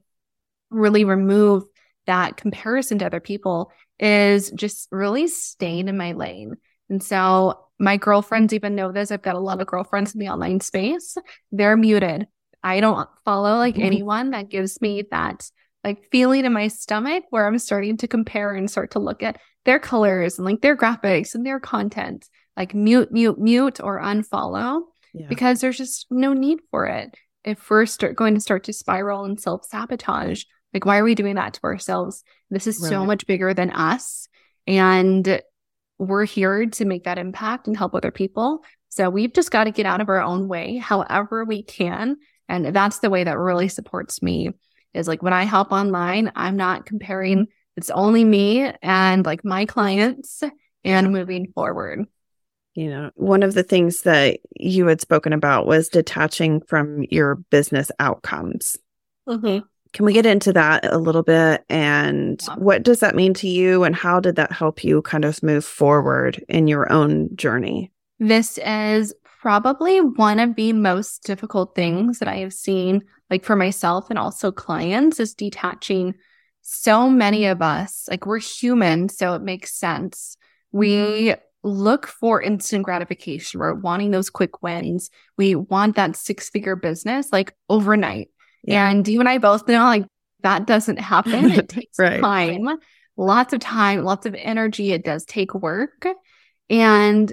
really 0.71 1.05
remove 1.05 1.65
that 2.07 2.37
comparison 2.37 2.99
to 2.99 3.07
other 3.07 3.21
people 3.21 3.73
is 3.99 4.51
just 4.51 4.89
really 4.91 5.29
staying 5.29 5.89
in 5.89 5.97
my 5.97 6.13
lane. 6.13 6.57
And 6.91 7.03
so 7.03 7.61
my 7.79 7.97
girlfriends 7.97 8.53
even 8.53 8.75
know 8.75 8.93
this. 8.93 9.11
I've 9.11 9.23
got 9.23 9.37
a 9.37 9.41
lot 9.41 9.61
of 9.61 9.67
girlfriends 9.67 10.15
in 10.15 10.21
the 10.21 10.29
online 10.29 10.61
space. 10.61 11.17
They're 11.51 11.77
muted. 11.77 12.27
I 12.63 12.81
don't 12.81 13.09
follow 13.25 13.57
like 13.57 13.75
mm-hmm. 13.75 13.85
anyone 13.85 14.31
that 14.31 14.49
gives 14.49 14.81
me 14.81 15.05
that 15.11 15.49
like 15.83 16.09
feeling 16.11 16.47
in 16.47 16.53
my 16.53 16.69
stomach 16.69 17.25
where 17.31 17.47
I'm 17.47 17.59
starting 17.59 17.99
to 17.99 18.09
compare 18.09 18.55
and 18.55 18.71
start 18.71 18.93
to 18.93 18.99
look 18.99 19.23
at 19.23 19.39
their 19.67 19.79
colors 19.79 20.39
and 20.39 20.47
like 20.47 20.63
their 20.63 20.77
graphics 20.77 21.35
and 21.35 21.45
their 21.47 21.61
content. 21.61 22.29
Like 22.57 22.75
mute, 22.75 23.13
mute, 23.13 23.39
mute 23.39 23.81
or 23.83 24.01
unfollow 24.01 24.83
yeah. 25.13 25.27
because 25.29 25.61
there's 25.61 25.77
just 25.77 26.07
no 26.11 26.33
need 26.33 26.61
for 26.71 26.87
it. 26.87 27.15
If 27.45 27.69
we're 27.69 27.85
start 27.85 28.17
going 28.17 28.35
to 28.35 28.41
start 28.41 28.65
to 28.65 28.73
spiral 28.73 29.25
and 29.25 29.39
self 29.39 29.67
sabotage, 29.67 30.45
like, 30.75 30.85
why 30.85 30.99
are 30.99 31.05
we 31.05 31.15
doing 31.15 31.37
that 31.37 31.55
to 31.55 31.63
ourselves? 31.63 32.25
This 32.51 32.67
is 32.67 32.81
right. 32.81 32.91
so 32.91 33.07
much 33.07 33.27
bigger 33.27 33.55
than 33.55 33.71
us. 33.71 34.29
And 34.67 35.41
we're 35.99 36.25
here 36.25 36.67
to 36.67 36.85
make 36.85 37.05
that 37.05 37.19
impact 37.19 37.69
and 37.69 37.77
help 37.77 37.95
other 37.95 38.11
people. 38.11 38.65
So 38.89 39.09
we've 39.09 39.33
just 39.33 39.53
got 39.53 39.65
to 39.65 39.71
get 39.71 39.87
out 39.87 40.01
of 40.01 40.09
our 40.09 40.21
own 40.21 40.49
way 40.49 40.77
however 40.77 41.45
we 41.45 41.63
can. 41.63 42.17
And 42.49 42.75
that's 42.75 42.99
the 42.99 43.11
way 43.11 43.25
that 43.25 43.39
really 43.39 43.69
supports 43.69 44.21
me 44.21 44.51
is 44.93 45.09
like 45.09 45.23
when 45.23 45.33
I 45.33 45.45
help 45.45 45.73
online, 45.73 46.33
I'm 46.35 46.57
not 46.57 46.87
comparing, 46.87 47.47
it's 47.77 47.91
only 47.91 48.25
me 48.25 48.71
and 48.83 49.25
like 49.25 49.45
my 49.45 49.67
clients 49.67 50.43
and 50.85 51.13
moving 51.13 51.53
forward. 51.55 52.07
You 52.75 52.91
know, 52.91 53.11
one 53.15 53.45
of 53.45 53.55
the 53.55 53.63
things 53.63 54.03
that 54.03 54.41
you 54.57 54.89
had 54.89 55.01
spoken 55.01 55.33
about 55.33 55.67
was 55.67 55.89
detaching 55.89 56.61
from 56.61 57.05
your 57.09 57.37
business 57.37 57.93
outcomes. 58.01 58.77
Mm-hmm 59.29 59.65
Can 59.95 60.05
we 60.05 60.13
get 60.13 60.27
into 60.27 60.53
that 60.53 60.93
a 60.93 60.99
little 60.99 61.23
bit? 61.23 61.65
And 61.71 62.43
what 62.57 62.83
does 62.83 62.99
that 63.01 63.15
mean 63.15 63.33
to 63.35 63.49
you? 63.49 63.85
And 63.85 63.95
how 63.95 64.19
did 64.19 64.35
that 64.37 64.51
help 64.51 64.83
you 64.83 65.01
kind 65.03 65.25
of 65.25 65.41
move 65.43 65.65
forward 65.65 66.45
in 66.49 66.67
your 66.67 66.93
own 66.93 67.35
journey? 67.37 67.93
This 68.19 68.59
is 68.59 69.15
probably 69.41 70.01
one 70.01 70.41
of 70.41 70.57
the 70.57 70.73
most 70.73 71.23
difficult 71.23 71.77
things 71.77 72.19
that 72.19 72.29
I 72.29 72.39
have 72.39 72.53
seen, 72.53 73.03
like 73.31 73.45
for 73.45 73.55
myself 73.55 74.11
and 74.11 74.19
also 74.19 74.51
clients, 74.51 75.21
is 75.21 75.33
detaching 75.33 76.15
so 76.63 77.09
many 77.09 77.47
of 77.47 77.63
us. 77.63 78.09
Like 78.11 78.27
we're 78.27 78.41
human, 78.41 79.09
so 79.09 79.35
it 79.35 79.43
makes 79.43 79.75
sense. 79.75 80.37
We 80.73 80.97
mm-hmm. 80.97 81.41
look 81.63 82.09
for 82.09 82.43
instant 82.43 82.85
gratification. 82.85 83.61
We're 83.61 83.75
wanting 83.75 84.11
those 84.11 84.31
quick 84.31 84.61
wins. 84.61 85.11
We 85.37 85.55
want 85.55 85.95
that 85.97 86.17
six 86.17 86.51
figure 86.51 86.75
business 86.75 87.29
like 87.31 87.55
overnight. 87.69 88.31
Yeah. 88.67 88.89
And 88.89 89.07
you 89.07 89.21
and 89.21 89.29
I 89.29 89.39
both 89.39 89.67
know 89.69 89.85
like 89.85 90.07
that 90.43 90.67
doesn't 90.67 90.99
happen. 90.99 91.51
It 91.51 91.69
takes 91.69 91.99
right. 91.99 92.21
time, 92.21 92.79
lots 93.17 93.53
of 93.53 93.61
time, 93.61 94.05
lots 94.05 94.27
of 94.27 94.35
energy. 94.35 94.93
It 94.93 95.05
does 95.05 95.25
take 95.25 95.55
work. 95.55 96.07
And 96.71 97.33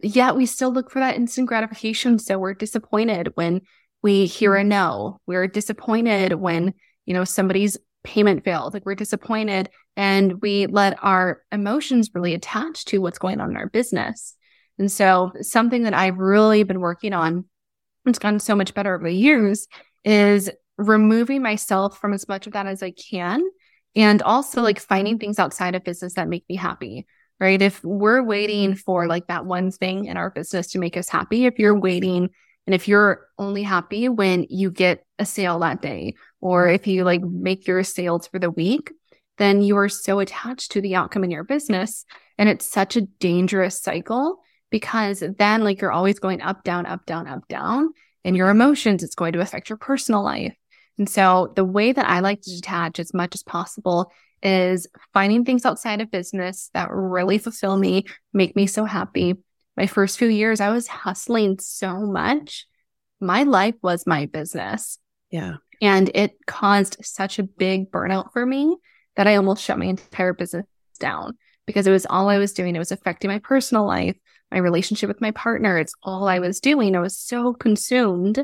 yet 0.00 0.36
we 0.36 0.46
still 0.46 0.72
look 0.72 0.90
for 0.90 1.00
that 1.00 1.16
instant 1.16 1.48
gratification. 1.48 2.18
So 2.18 2.38
we're 2.38 2.54
disappointed 2.54 3.30
when 3.34 3.62
we 4.02 4.26
hear 4.26 4.54
a 4.54 4.60
mm-hmm. 4.60 4.68
no. 4.68 5.20
We're 5.26 5.48
disappointed 5.48 6.34
when, 6.34 6.74
you 7.06 7.14
know, 7.14 7.24
somebody's 7.24 7.78
payment 8.02 8.44
failed. 8.44 8.74
Like 8.74 8.84
we're 8.84 8.94
disappointed 8.94 9.70
and 9.96 10.40
we 10.42 10.66
let 10.66 11.02
our 11.02 11.42
emotions 11.50 12.10
really 12.14 12.34
attach 12.34 12.84
to 12.86 12.98
what's 12.98 13.18
going 13.18 13.40
on 13.40 13.50
in 13.50 13.56
our 13.56 13.68
business. 13.68 14.36
And 14.78 14.90
so 14.92 15.32
something 15.40 15.84
that 15.84 15.94
I've 15.94 16.18
really 16.18 16.64
been 16.64 16.80
working 16.80 17.12
on, 17.12 17.46
it's 18.04 18.18
gotten 18.18 18.40
so 18.40 18.54
much 18.54 18.74
better 18.74 18.94
over 18.94 19.04
the 19.04 19.14
years, 19.14 19.66
is 20.04 20.50
removing 20.76 21.42
myself 21.42 21.98
from 21.98 22.12
as 22.12 22.28
much 22.28 22.46
of 22.46 22.52
that 22.54 22.66
as 22.66 22.82
I 22.82 22.90
can. 22.90 23.42
And 23.96 24.22
also 24.22 24.60
like 24.60 24.80
finding 24.80 25.18
things 25.18 25.38
outside 25.38 25.74
of 25.74 25.84
business 25.84 26.14
that 26.14 26.28
make 26.28 26.44
me 26.48 26.56
happy, 26.56 27.06
right? 27.38 27.60
If 27.62 27.82
we're 27.84 28.22
waiting 28.22 28.74
for 28.74 29.06
like 29.06 29.28
that 29.28 29.46
one 29.46 29.70
thing 29.70 30.06
in 30.06 30.16
our 30.16 30.30
business 30.30 30.68
to 30.72 30.78
make 30.78 30.96
us 30.96 31.08
happy, 31.08 31.46
if 31.46 31.58
you're 31.58 31.78
waiting 31.78 32.30
and 32.66 32.74
if 32.74 32.88
you're 32.88 33.28
only 33.38 33.62
happy 33.62 34.08
when 34.08 34.46
you 34.48 34.70
get 34.70 35.04
a 35.18 35.26
sale 35.26 35.58
that 35.60 35.82
day, 35.82 36.14
or 36.40 36.68
if 36.68 36.86
you 36.86 37.04
like 37.04 37.22
make 37.22 37.66
your 37.66 37.84
sales 37.84 38.26
for 38.26 38.38
the 38.38 38.50
week, 38.50 38.90
then 39.38 39.62
you 39.62 39.76
are 39.76 39.88
so 39.88 40.18
attached 40.18 40.72
to 40.72 40.80
the 40.80 40.94
outcome 40.94 41.24
in 41.24 41.30
your 41.30 41.44
business. 41.44 42.04
And 42.38 42.48
it's 42.48 42.68
such 42.68 42.96
a 42.96 43.02
dangerous 43.02 43.80
cycle 43.80 44.38
because 44.70 45.22
then 45.38 45.62
like 45.62 45.80
you're 45.80 45.92
always 45.92 46.18
going 46.18 46.40
up, 46.40 46.64
down, 46.64 46.86
up, 46.86 47.06
down, 47.06 47.28
up, 47.28 47.46
down. 47.48 47.90
And 48.24 48.36
your 48.36 48.48
emotions, 48.48 49.02
it's 49.02 49.14
going 49.14 49.34
to 49.34 49.40
affect 49.40 49.68
your 49.68 49.76
personal 49.76 50.22
life. 50.22 50.54
And 50.98 51.08
so 51.08 51.52
the 51.56 51.64
way 51.64 51.92
that 51.92 52.08
I 52.08 52.20
like 52.20 52.40
to 52.42 52.54
detach 52.54 52.98
as 52.98 53.12
much 53.12 53.34
as 53.34 53.42
possible 53.42 54.12
is 54.42 54.86
finding 55.12 55.44
things 55.44 55.64
outside 55.64 56.00
of 56.00 56.10
business 56.10 56.70
that 56.74 56.90
really 56.90 57.38
fulfill 57.38 57.76
me, 57.76 58.04
make 58.32 58.54
me 58.54 58.66
so 58.66 58.84
happy. 58.84 59.34
My 59.76 59.86
first 59.86 60.18
few 60.18 60.28
years, 60.28 60.60
I 60.60 60.70
was 60.70 60.86
hustling 60.86 61.58
so 61.58 62.00
much. 62.00 62.66
My 63.20 63.42
life 63.42 63.74
was 63.82 64.06
my 64.06 64.26
business. 64.26 64.98
Yeah. 65.30 65.56
And 65.82 66.10
it 66.14 66.36
caused 66.46 67.04
such 67.04 67.38
a 67.38 67.42
big 67.42 67.90
burnout 67.90 68.32
for 68.32 68.46
me 68.46 68.76
that 69.16 69.26
I 69.26 69.36
almost 69.36 69.62
shut 69.62 69.78
my 69.78 69.86
entire 69.86 70.32
business 70.32 70.66
down 71.00 71.36
because 71.66 71.86
it 71.86 71.92
was 71.92 72.06
all 72.06 72.28
I 72.28 72.38
was 72.38 72.52
doing. 72.52 72.76
It 72.76 72.80
was 72.80 72.92
affecting 72.92 73.30
my 73.30 73.38
personal 73.38 73.86
life, 73.86 74.16
my 74.54 74.60
relationship 74.60 75.08
with 75.08 75.20
my 75.20 75.32
partner. 75.32 75.78
It's 75.78 75.94
all 76.04 76.28
I 76.28 76.38
was 76.38 76.60
doing. 76.60 76.94
I 76.94 77.00
was 77.00 77.18
so 77.18 77.52
consumed 77.52 78.42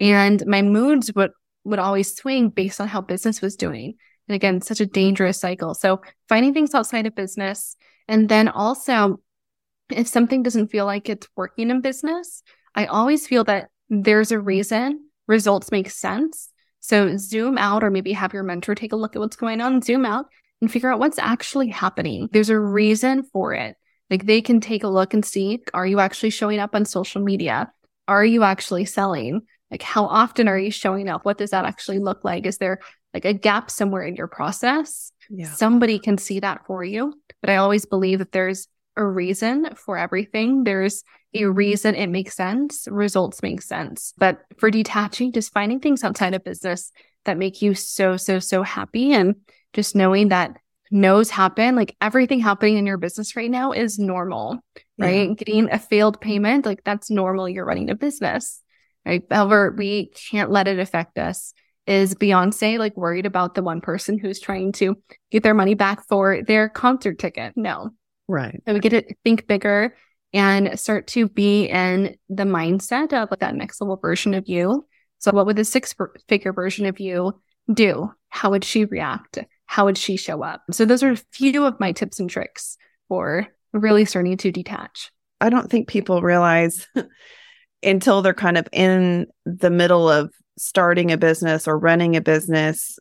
and 0.00 0.44
my 0.46 0.62
moods 0.62 1.12
would, 1.14 1.32
would 1.64 1.78
always 1.78 2.16
swing 2.16 2.48
based 2.48 2.80
on 2.80 2.88
how 2.88 3.02
business 3.02 3.42
was 3.42 3.56
doing. 3.56 3.94
And 4.26 4.34
again, 4.34 4.62
such 4.62 4.80
a 4.80 4.86
dangerous 4.86 5.38
cycle. 5.38 5.74
So 5.74 6.00
finding 6.30 6.54
things 6.54 6.74
outside 6.74 7.06
of 7.06 7.14
business. 7.14 7.76
And 8.08 8.26
then 8.26 8.48
also, 8.48 9.20
if 9.90 10.08
something 10.08 10.42
doesn't 10.42 10.68
feel 10.68 10.86
like 10.86 11.10
it's 11.10 11.28
working 11.36 11.68
in 11.68 11.82
business, 11.82 12.42
I 12.74 12.86
always 12.86 13.26
feel 13.26 13.44
that 13.44 13.68
there's 13.90 14.32
a 14.32 14.40
reason 14.40 15.10
results 15.26 15.70
make 15.70 15.90
sense. 15.90 16.48
So 16.80 17.18
zoom 17.18 17.58
out 17.58 17.84
or 17.84 17.90
maybe 17.90 18.14
have 18.14 18.32
your 18.32 18.44
mentor 18.44 18.74
take 18.74 18.94
a 18.94 18.96
look 18.96 19.14
at 19.14 19.18
what's 19.20 19.36
going 19.36 19.60
on, 19.60 19.82
zoom 19.82 20.06
out 20.06 20.24
and 20.62 20.72
figure 20.72 20.90
out 20.90 21.00
what's 21.00 21.18
actually 21.18 21.68
happening. 21.68 22.30
There's 22.32 22.48
a 22.48 22.58
reason 22.58 23.24
for 23.24 23.52
it. 23.52 23.76
Like 24.10 24.26
they 24.26 24.42
can 24.42 24.60
take 24.60 24.82
a 24.82 24.88
look 24.88 25.14
and 25.14 25.24
see, 25.24 25.62
are 25.72 25.86
you 25.86 26.00
actually 26.00 26.30
showing 26.30 26.58
up 26.58 26.74
on 26.74 26.84
social 26.84 27.22
media? 27.22 27.72
Are 28.08 28.24
you 28.24 28.42
actually 28.42 28.84
selling? 28.84 29.42
Like 29.70 29.82
how 29.82 30.04
often 30.06 30.48
are 30.48 30.58
you 30.58 30.72
showing 30.72 31.08
up? 31.08 31.24
What 31.24 31.38
does 31.38 31.50
that 31.50 31.64
actually 31.64 32.00
look 32.00 32.24
like? 32.24 32.44
Is 32.44 32.58
there 32.58 32.80
like 33.14 33.24
a 33.24 33.32
gap 33.32 33.70
somewhere 33.70 34.02
in 34.02 34.16
your 34.16 34.26
process? 34.26 35.12
Yeah. 35.28 35.50
Somebody 35.52 35.98
can 35.98 36.18
see 36.18 36.40
that 36.40 36.66
for 36.66 36.82
you. 36.82 37.14
But 37.40 37.50
I 37.50 37.56
always 37.56 37.86
believe 37.86 38.18
that 38.18 38.32
there's 38.32 38.66
a 38.96 39.04
reason 39.04 39.74
for 39.76 39.96
everything. 39.96 40.64
There's 40.64 41.04
a 41.32 41.46
reason 41.46 41.94
it 41.94 42.08
makes 42.08 42.34
sense, 42.34 42.88
results 42.90 43.42
make 43.42 43.62
sense. 43.62 44.12
But 44.18 44.40
for 44.58 44.70
detaching, 44.70 45.32
just 45.32 45.52
finding 45.52 45.78
things 45.78 46.02
outside 46.02 46.34
of 46.34 46.42
business 46.42 46.90
that 47.24 47.38
make 47.38 47.62
you 47.62 47.74
so, 47.74 48.16
so, 48.16 48.40
so 48.40 48.62
happy 48.62 49.12
and 49.12 49.36
just 49.72 49.94
knowing 49.94 50.28
that 50.30 50.56
no's 50.90 51.30
happen, 51.30 51.76
like 51.76 51.96
everything 52.00 52.40
happening 52.40 52.76
in 52.76 52.86
your 52.86 52.98
business 52.98 53.36
right 53.36 53.50
now 53.50 53.72
is 53.72 53.98
normal, 53.98 54.58
right? 54.98 55.28
Yeah. 55.28 55.34
Getting 55.34 55.70
a 55.70 55.78
failed 55.78 56.20
payment, 56.20 56.66
like 56.66 56.82
that's 56.84 57.10
normal. 57.10 57.48
You're 57.48 57.64
running 57.64 57.90
a 57.90 57.94
business, 57.94 58.62
right? 59.06 59.22
However, 59.30 59.74
we 59.76 60.06
can't 60.30 60.50
let 60.50 60.68
it 60.68 60.78
affect 60.78 61.18
us. 61.18 61.52
Is 61.86 62.14
Beyonce 62.14 62.78
like 62.78 62.96
worried 62.96 63.26
about 63.26 63.54
the 63.54 63.62
one 63.62 63.80
person 63.80 64.18
who's 64.18 64.40
trying 64.40 64.72
to 64.72 64.96
get 65.30 65.42
their 65.42 65.54
money 65.54 65.74
back 65.74 66.06
for 66.08 66.42
their 66.42 66.68
concert 66.68 67.18
ticket? 67.18 67.54
No. 67.56 67.90
Right. 68.28 68.62
So 68.66 68.74
we 68.74 68.80
get 68.80 68.90
to 68.90 69.14
think 69.24 69.46
bigger 69.46 69.96
and 70.32 70.78
start 70.78 71.08
to 71.08 71.28
be 71.28 71.64
in 71.64 72.16
the 72.28 72.44
mindset 72.44 73.12
of 73.12 73.30
like 73.30 73.40
that 73.40 73.56
next 73.56 73.80
level 73.80 73.96
version 73.96 74.34
of 74.34 74.48
you. 74.48 74.86
So 75.18 75.32
what 75.32 75.46
would 75.46 75.56
the 75.56 75.64
six 75.64 75.94
figure 76.28 76.52
version 76.52 76.86
of 76.86 77.00
you 77.00 77.40
do? 77.72 78.12
How 78.28 78.50
would 78.50 78.64
she 78.64 78.84
react? 78.84 79.38
How 79.70 79.84
would 79.84 79.96
she 79.96 80.16
show 80.16 80.42
up? 80.42 80.64
So 80.72 80.84
those 80.84 81.04
are 81.04 81.12
a 81.12 81.16
few 81.16 81.64
of 81.64 81.78
my 81.78 81.92
tips 81.92 82.18
and 82.18 82.28
tricks 82.28 82.76
for 83.08 83.46
really 83.72 84.04
starting 84.04 84.36
to 84.36 84.50
detach. 84.50 85.12
I 85.40 85.48
don't 85.48 85.70
think 85.70 85.86
people 85.86 86.22
realize 86.22 86.88
until 87.84 88.20
they're 88.20 88.34
kind 88.34 88.58
of 88.58 88.66
in 88.72 89.28
the 89.46 89.70
middle 89.70 90.10
of 90.10 90.34
starting 90.58 91.12
a 91.12 91.16
business 91.16 91.68
or 91.68 91.78
running 91.78 92.16
a 92.16 92.20
business 92.20 92.98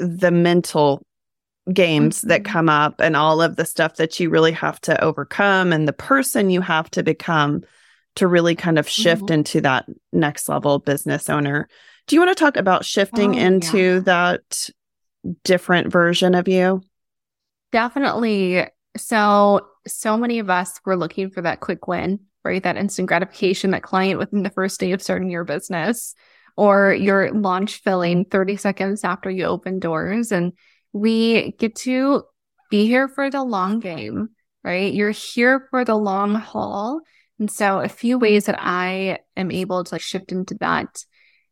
the 0.00 0.32
mental 0.32 1.06
games 1.72 2.18
mm-hmm. 2.18 2.30
that 2.30 2.44
come 2.44 2.68
up 2.68 2.96
and 2.98 3.14
all 3.14 3.40
of 3.40 3.54
the 3.54 3.64
stuff 3.64 3.94
that 3.94 4.18
you 4.18 4.28
really 4.28 4.50
have 4.50 4.80
to 4.80 5.00
overcome 5.04 5.72
and 5.72 5.86
the 5.86 5.92
person 5.92 6.50
you 6.50 6.62
have 6.62 6.90
to 6.90 7.04
become 7.04 7.62
to 8.16 8.26
really 8.26 8.56
kind 8.56 8.76
of 8.76 8.88
shift 8.88 9.22
mm-hmm. 9.22 9.34
into 9.34 9.60
that 9.60 9.86
next 10.12 10.48
level 10.48 10.80
business 10.80 11.30
owner. 11.30 11.68
Do 12.08 12.16
you 12.16 12.20
want 12.20 12.36
to 12.36 12.44
talk 12.44 12.56
about 12.56 12.84
shifting 12.84 13.36
oh, 13.36 13.38
into 13.38 13.78
yeah. 13.78 14.00
that 14.00 14.68
different 15.44 15.92
version 15.92 16.34
of 16.34 16.48
you? 16.48 16.82
Definitely. 17.70 18.66
So, 18.96 19.66
so 19.86 20.16
many 20.16 20.38
of 20.38 20.50
us 20.50 20.80
were 20.84 20.96
looking 20.96 21.30
for 21.30 21.42
that 21.42 21.60
quick 21.60 21.86
win, 21.86 22.20
right? 22.44 22.62
That 22.62 22.76
instant 22.76 23.08
gratification, 23.08 23.70
that 23.70 23.82
client 23.82 24.18
within 24.18 24.42
the 24.42 24.50
first 24.50 24.78
day 24.78 24.92
of 24.92 25.02
starting 25.02 25.30
your 25.30 25.44
business 25.44 26.14
or 26.56 26.92
your 26.92 27.32
launch 27.32 27.82
filling 27.82 28.26
30 28.26 28.56
seconds 28.56 29.04
after 29.04 29.30
you 29.30 29.44
open 29.44 29.78
doors. 29.78 30.32
And 30.32 30.52
we 30.92 31.52
get 31.52 31.74
to 31.76 32.24
be 32.70 32.86
here 32.86 33.08
for 33.08 33.30
the 33.30 33.42
long 33.42 33.80
game, 33.80 34.30
right? 34.62 34.92
You're 34.92 35.10
here 35.10 35.66
for 35.70 35.84
the 35.84 35.96
long 35.96 36.34
haul. 36.34 37.00
And 37.38 37.50
so 37.50 37.80
a 37.80 37.88
few 37.88 38.18
ways 38.18 38.46
that 38.46 38.56
I 38.58 39.18
am 39.36 39.50
able 39.50 39.82
to 39.82 39.94
like 39.94 40.02
shift 40.02 40.32
into 40.32 40.54
that 40.60 41.04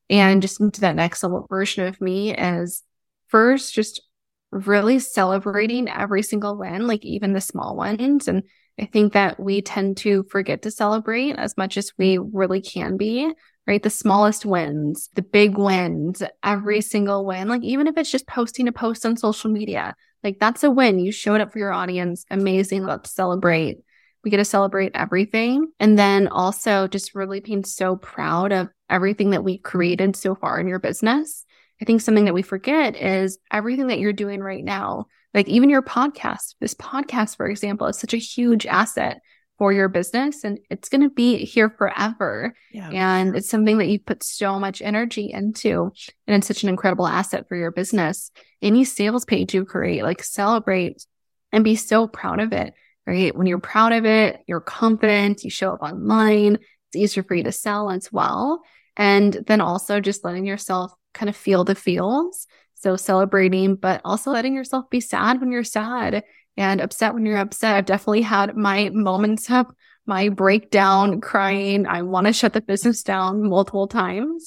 and 0.09 0.43
just 0.43 0.61
into 0.61 0.83
that 0.83 0.97
next 0.97 1.23
level 1.23 1.47
version 1.49 1.87
of 1.87 2.01
me 2.01 2.35
is 2.35 2.83
first 3.31 3.75
just 3.75 4.03
really 4.51 4.99
celebrating 4.99 5.89
every 5.89 6.23
single 6.23 6.59
win, 6.59 6.87
like 6.87 7.05
even 7.05 7.33
the 7.33 7.41
small 7.41 7.77
ones. 7.77 8.29
And 8.29 8.43
I 8.79 8.87
think 8.87 9.13
that 9.13 9.39
we 9.39 9.63
tend 9.63 9.97
to 9.99 10.25
forget 10.25 10.63
to 10.63 10.71
celebrate 10.71 11.37
as 11.37 11.57
much 11.57 11.77
as 11.77 11.93
we 11.99 12.19
really 12.19 12.61
can 12.61 12.97
be 12.97 13.33
right? 13.71 13.85
The 13.85 13.91
smallest 13.91 14.45
wins, 14.45 15.11
the 15.15 15.23
big 15.23 15.57
wins, 15.57 16.25
every 16.43 16.81
single 16.81 17.25
win. 17.25 17.47
Like, 17.49 17.63
even 17.63 17.87
if 17.87 17.97
it's 17.97 18.11
just 18.11 18.27
posting 18.27 18.67
a 18.67 18.73
post 18.73 19.07
on 19.07 19.17
social 19.17 19.49
media, 19.49 19.95
like 20.25 20.39
that's 20.41 20.65
a 20.65 20.71
win. 20.71 20.99
You 20.99 21.13
showed 21.13 21.41
up 21.41 21.53
for 21.53 21.61
your 21.61 21.73
audience. 21.73 22.25
Amazing. 22.31 22.85
Let's 22.85 23.13
celebrate. 23.13 23.79
We 24.25 24.31
get 24.31 24.39
to 24.39 24.45
celebrate 24.45 24.91
everything. 24.95 25.71
And 25.79 25.97
then 25.97 26.27
also 26.27 26.89
just 26.89 27.15
really 27.15 27.39
being 27.39 27.65
so 27.65 27.95
proud 27.95 28.51
of 28.51 28.69
everything 28.91 29.31
that 29.31 29.45
we 29.45 29.59
created 29.59 30.17
so 30.17 30.35
far 30.35 30.59
in 30.59 30.67
your 30.67 30.81
business. 30.81 31.45
I 31.81 31.85
think 31.85 32.01
something 32.01 32.27
that 32.27 32.35
we 32.35 32.43
forget 32.43 32.97
is 32.97 33.39
everything 33.51 33.89
that 33.89 33.99
you're 33.99 34.13
doing 34.13 34.41
right 34.41 34.65
now, 34.65 35.07
like 35.33 35.49
even 35.49 35.71
your 35.71 35.83
podcast. 35.83 36.55
This 36.61 36.75
podcast, 36.75 37.37
for 37.37 37.47
example, 37.49 37.87
is 37.87 37.99
such 37.99 38.15
a 38.15 38.19
huge 38.19 38.67
asset 38.67 39.21
for 39.61 39.73
your 39.75 39.89
business 39.89 40.43
and 40.43 40.59
it's 40.71 40.89
going 40.89 41.03
to 41.03 41.11
be 41.11 41.45
here 41.45 41.69
forever. 41.69 42.55
Yeah. 42.73 42.89
And 42.93 43.37
it's 43.37 43.51
something 43.51 43.77
that 43.77 43.89
you 43.89 43.99
put 43.99 44.23
so 44.23 44.59
much 44.59 44.81
energy 44.81 45.31
into 45.31 45.93
and 46.27 46.37
it's 46.37 46.47
such 46.47 46.63
an 46.63 46.71
incredible 46.71 47.07
asset 47.07 47.47
for 47.47 47.57
your 47.57 47.71
business. 47.71 48.31
Any 48.63 48.85
sales 48.85 49.27
page 49.27 49.53
you 49.53 49.67
create, 49.67 50.03
like 50.03 50.23
celebrate 50.23 51.05
and 51.53 51.63
be 51.63 51.77
so 51.77 52.09
proud 52.09 52.41
of 52.41 52.55
it, 52.55 52.73
right? 53.07 53.37
When 53.37 53.47
you're 53.47 53.59
proud 53.59 53.93
of 53.93 54.07
it, 54.07 54.41
you're 54.47 54.61
confident, 54.61 55.45
you 55.45 55.51
show 55.51 55.75
up 55.75 55.83
online, 55.83 56.55
it's 56.55 56.97
easier 56.97 57.23
for 57.23 57.35
you 57.35 57.45
to 57.45 57.53
sell 57.53 57.91
as 57.91 58.11
well. 58.11 58.63
And 58.97 59.45
then 59.47 59.61
also 59.61 60.01
just 60.01 60.25
letting 60.25 60.47
yourself 60.47 60.93
kind 61.15 61.29
of 61.29 61.37
feel 61.37 61.65
the 61.65 61.75
feels. 61.75 62.47
So 62.75 62.97
celebrating, 62.97 63.77
but 63.77 64.01
also 64.05 64.31
letting 64.31 64.55
yourself 64.55 64.89
be 64.89 65.01
sad 65.01 65.41
when 65.41 65.53
you're 65.53 65.65
sad 65.65 66.25
and 66.57 66.81
upset 66.81 67.15
when 67.15 67.27
you're 67.27 67.37
upset. 67.37 67.77
I've 67.77 67.85
definitely 67.85 68.23
had 68.23 68.57
my 68.57 68.89
moments 68.91 69.51
of 69.51 69.67
my 70.07 70.29
breakdown, 70.31 71.21
crying. 71.21 71.87
I 71.87 72.03
want 72.03 72.27
to 72.27 72.33
shut 72.33 72.55
the 72.55 72.61
business 72.61 73.03
down 73.03 73.49
multiple 73.49 73.87
times. 73.87 74.47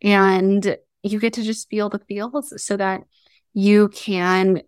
And 0.00 0.76
you 1.02 1.18
get 1.18 1.34
to 1.34 1.42
just 1.42 1.68
feel 1.68 1.88
the 1.88 1.98
feels 1.98 2.52
so 2.64 2.76
that 2.76 3.02
you 3.52 3.88
can 3.88 4.62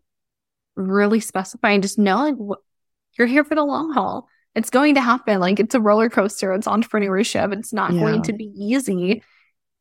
really 0.76 1.20
specify 1.20 1.70
and 1.70 1.82
just 1.82 1.98
know 1.98 2.24
like 2.24 2.58
you're 3.16 3.26
here 3.26 3.44
for 3.44 3.54
the 3.54 3.64
long 3.64 3.92
haul. 3.92 4.28
It's 4.54 4.70
going 4.70 4.96
to 4.96 5.00
happen. 5.00 5.40
Like 5.40 5.60
it's 5.60 5.74
a 5.74 5.80
roller 5.80 6.10
coaster. 6.10 6.52
It's 6.52 6.66
entrepreneurship. 6.66 7.56
It's 7.56 7.72
not 7.72 7.92
yeah. 7.92 8.00
going 8.00 8.22
to 8.22 8.32
be 8.32 8.52
easy. 8.56 9.22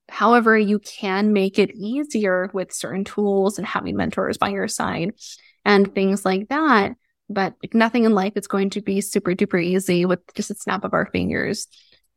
However, 0.09 0.57
you 0.57 0.79
can 0.79 1.33
make 1.33 1.57
it 1.57 1.71
easier 1.75 2.49
with 2.53 2.73
certain 2.73 3.03
tools 3.03 3.57
and 3.57 3.65
having 3.65 3.95
mentors 3.95 4.37
by 4.37 4.49
your 4.49 4.67
side 4.67 5.13
and 5.65 5.93
things 5.93 6.25
like 6.25 6.49
that. 6.49 6.95
But 7.29 7.55
nothing 7.73 8.03
in 8.03 8.13
life 8.13 8.33
is 8.35 8.47
going 8.47 8.71
to 8.71 8.81
be 8.81 9.01
super 9.01 9.31
duper 9.31 9.63
easy 9.63 10.05
with 10.05 10.19
just 10.35 10.51
a 10.51 10.55
snap 10.55 10.83
of 10.83 10.93
our 10.93 11.05
fingers. 11.07 11.67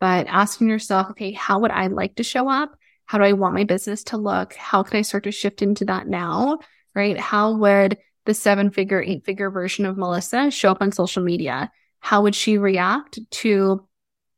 But 0.00 0.26
asking 0.26 0.68
yourself, 0.68 1.10
okay, 1.10 1.32
how 1.32 1.60
would 1.60 1.70
I 1.70 1.86
like 1.86 2.16
to 2.16 2.22
show 2.22 2.50
up? 2.50 2.76
How 3.06 3.18
do 3.18 3.24
I 3.24 3.32
want 3.32 3.54
my 3.54 3.64
business 3.64 4.02
to 4.04 4.16
look? 4.16 4.54
How 4.54 4.82
can 4.82 4.98
I 4.98 5.02
start 5.02 5.24
to 5.24 5.32
shift 5.32 5.62
into 5.62 5.84
that 5.86 6.08
now? 6.08 6.58
Right? 6.94 7.18
How 7.18 7.56
would 7.56 7.98
the 8.24 8.34
seven 8.34 8.70
figure, 8.70 9.00
eight 9.00 9.24
figure 9.24 9.50
version 9.50 9.86
of 9.86 9.96
Melissa 9.96 10.50
show 10.50 10.70
up 10.70 10.82
on 10.82 10.90
social 10.92 11.22
media? 11.22 11.70
How 12.00 12.22
would 12.22 12.34
she 12.34 12.58
react 12.58 13.18
to 13.30 13.86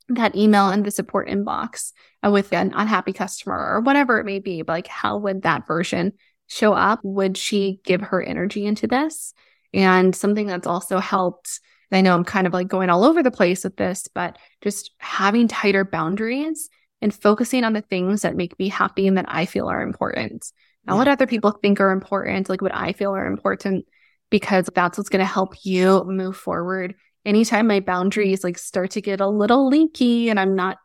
that 0.08 0.36
email 0.36 0.70
in 0.70 0.82
the 0.82 0.90
support 0.90 1.28
inbox 1.28 1.92
uh, 2.24 2.30
with 2.30 2.52
an 2.52 2.72
unhappy 2.74 3.12
customer 3.12 3.56
or 3.56 3.80
whatever 3.80 4.18
it 4.18 4.24
may 4.24 4.38
be? 4.38 4.62
But 4.62 4.72
like, 4.72 4.86
how 4.86 5.18
would 5.18 5.42
that 5.42 5.66
version 5.66 6.12
show 6.46 6.72
up? 6.72 7.00
Would 7.02 7.36
she 7.36 7.80
give 7.84 8.00
her 8.00 8.22
energy 8.22 8.66
into 8.66 8.86
this? 8.86 9.34
And 9.74 10.14
something 10.16 10.46
that's 10.46 10.66
also 10.66 10.98
helped, 10.98 11.60
I 11.92 12.00
know 12.00 12.14
I'm 12.14 12.24
kind 12.24 12.46
of 12.46 12.52
like 12.52 12.68
going 12.68 12.90
all 12.90 13.04
over 13.04 13.22
the 13.22 13.30
place 13.30 13.64
with 13.64 13.76
this, 13.76 14.08
but 14.14 14.38
just 14.62 14.92
having 14.98 15.48
tighter 15.48 15.84
boundaries 15.84 16.70
and 17.00 17.14
focusing 17.14 17.64
on 17.64 17.74
the 17.74 17.82
things 17.82 18.22
that 18.22 18.36
make 18.36 18.58
me 18.58 18.68
happy 18.68 19.06
and 19.06 19.18
that 19.18 19.26
I 19.28 19.46
feel 19.46 19.68
are 19.68 19.82
important. 19.82 20.50
Not 20.84 20.94
yeah. 20.94 20.98
what 20.98 21.08
other 21.08 21.26
people 21.26 21.50
think 21.50 21.80
are 21.80 21.90
important, 21.90 22.48
like 22.48 22.62
what 22.62 22.74
I 22.74 22.92
feel 22.92 23.14
are 23.14 23.26
important, 23.26 23.84
because 24.30 24.68
that's 24.74 24.98
what's 24.98 25.10
going 25.10 25.20
to 25.20 25.26
help 25.26 25.54
you 25.64 26.02
move 26.04 26.36
forward. 26.36 26.94
Anytime 27.25 27.66
my 27.66 27.80
boundaries 27.80 28.44
like 28.44 28.58
start 28.58 28.92
to 28.92 29.00
get 29.00 29.20
a 29.20 29.28
little 29.28 29.68
leaky 29.68 30.30
and 30.30 30.38
I'm 30.38 30.54
not 30.54 30.78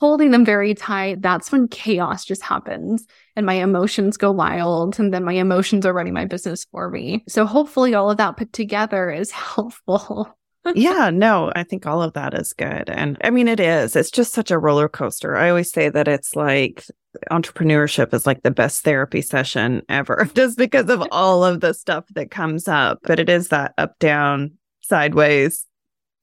holding 0.00 0.30
them 0.30 0.44
very 0.44 0.74
tight, 0.74 1.22
that's 1.22 1.52
when 1.52 1.68
chaos 1.68 2.24
just 2.24 2.42
happens 2.42 3.06
and 3.36 3.46
my 3.46 3.54
emotions 3.54 4.16
go 4.16 4.30
wild. 4.30 4.98
And 4.98 5.14
then 5.14 5.24
my 5.24 5.34
emotions 5.34 5.86
are 5.86 5.92
running 5.92 6.14
my 6.14 6.24
business 6.24 6.64
for 6.64 6.90
me. 6.90 7.24
So 7.28 7.46
hopefully 7.46 7.94
all 7.94 8.10
of 8.10 8.18
that 8.18 8.36
put 8.36 8.52
together 8.52 9.10
is 9.10 9.30
helpful. 9.54 10.36
yeah, 10.74 11.10
no, 11.10 11.52
I 11.54 11.62
think 11.62 11.86
all 11.86 12.02
of 12.02 12.14
that 12.14 12.34
is 12.34 12.52
good. 12.52 12.88
And 12.88 13.18
I 13.22 13.30
mean, 13.30 13.48
it 13.48 13.60
is. 13.60 13.96
It's 13.96 14.10
just 14.10 14.32
such 14.32 14.50
a 14.50 14.58
roller 14.58 14.88
coaster. 14.88 15.36
I 15.36 15.50
always 15.50 15.70
say 15.70 15.88
that 15.90 16.08
it's 16.08 16.34
like 16.34 16.84
entrepreneurship 17.30 18.12
is 18.14 18.26
like 18.26 18.42
the 18.42 18.50
best 18.50 18.82
therapy 18.82 19.20
session 19.20 19.82
ever, 19.88 20.28
just 20.34 20.58
because 20.58 20.88
of 20.88 21.06
all 21.12 21.44
of 21.44 21.60
the 21.60 21.74
stuff 21.74 22.04
that 22.14 22.30
comes 22.30 22.66
up. 22.66 22.98
But 23.02 23.20
it 23.20 23.28
is 23.28 23.48
that 23.48 23.74
up, 23.78 23.98
down, 23.98 24.52
sideways, 24.80 25.66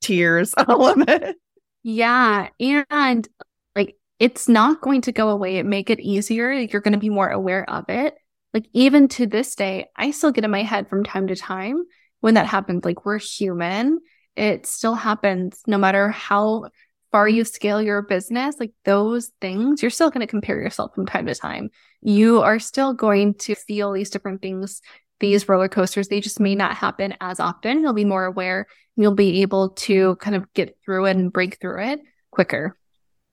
tears, 0.02 0.54
all 0.58 0.88
of 0.88 1.08
it. 1.08 1.36
Yeah. 1.84 2.50
And 2.60 3.28
like 3.76 3.96
it's 4.20 4.48
not 4.48 4.82
going 4.82 5.02
to 5.02 5.12
go 5.12 5.30
away. 5.30 5.58
It 5.58 5.66
make 5.66 5.90
it 5.90 6.00
easier. 6.00 6.52
You're 6.52 6.82
going 6.82 6.94
to 6.94 7.00
be 7.00 7.10
more 7.10 7.30
aware 7.30 7.68
of 7.70 7.86
it. 7.90 8.16
Like 8.54 8.68
even 8.74 9.08
to 9.10 9.26
this 9.26 9.56
day, 9.56 9.88
I 9.96 10.12
still 10.12 10.32
get 10.32 10.44
in 10.44 10.52
my 10.52 10.64
head 10.64 10.90
from 10.90 11.04
time 11.04 11.28
to 11.28 11.36
time 11.36 11.84
when 12.20 12.34
that 12.34 12.48
happens. 12.48 12.84
Like 12.84 13.06
we're 13.06 13.20
human. 13.20 14.00
It 14.36 14.66
still 14.66 14.96
happens 14.96 15.62
no 15.68 15.78
matter 15.78 16.10
how 16.10 16.70
far 17.12 17.28
you 17.28 17.44
scale 17.44 17.82
your 17.82 18.02
business, 18.02 18.56
like 18.60 18.72
those 18.86 19.32
things, 19.42 19.82
you're 19.82 19.92
still 19.92 20.10
going 20.10 20.26
to 20.26 20.32
compare 20.32 20.62
yourself 20.62 20.96
from 20.96 21.06
time 21.06 21.26
to 21.26 21.36
time. 21.36 21.70
You 22.02 22.42
are 22.42 22.60
still 22.60 22.94
going 22.94 23.36
to 23.40 23.56
feel 23.56 23.92
these 23.92 24.10
different 24.10 24.42
things, 24.42 24.82
these 25.22 25.48
roller 25.48 25.70
coasters. 25.70 26.10
They 26.10 26.20
just 26.20 26.42
may 26.42 26.56
not 26.56 26.76
happen 26.76 27.16
as 27.22 27.40
often. 27.40 27.82
You'll 27.82 27.94
be 27.94 28.04
more 28.04 28.26
aware. 28.26 28.68
You'll 28.98 29.16
be 29.16 29.42
able 29.42 29.70
to 29.70 30.18
kind 30.18 30.36
of 30.36 30.52
get 30.54 30.78
through 30.84 31.06
it 31.06 31.16
and 31.16 31.32
break 31.32 31.62
through 31.62 31.82
it 31.84 32.02
quicker. 32.32 32.78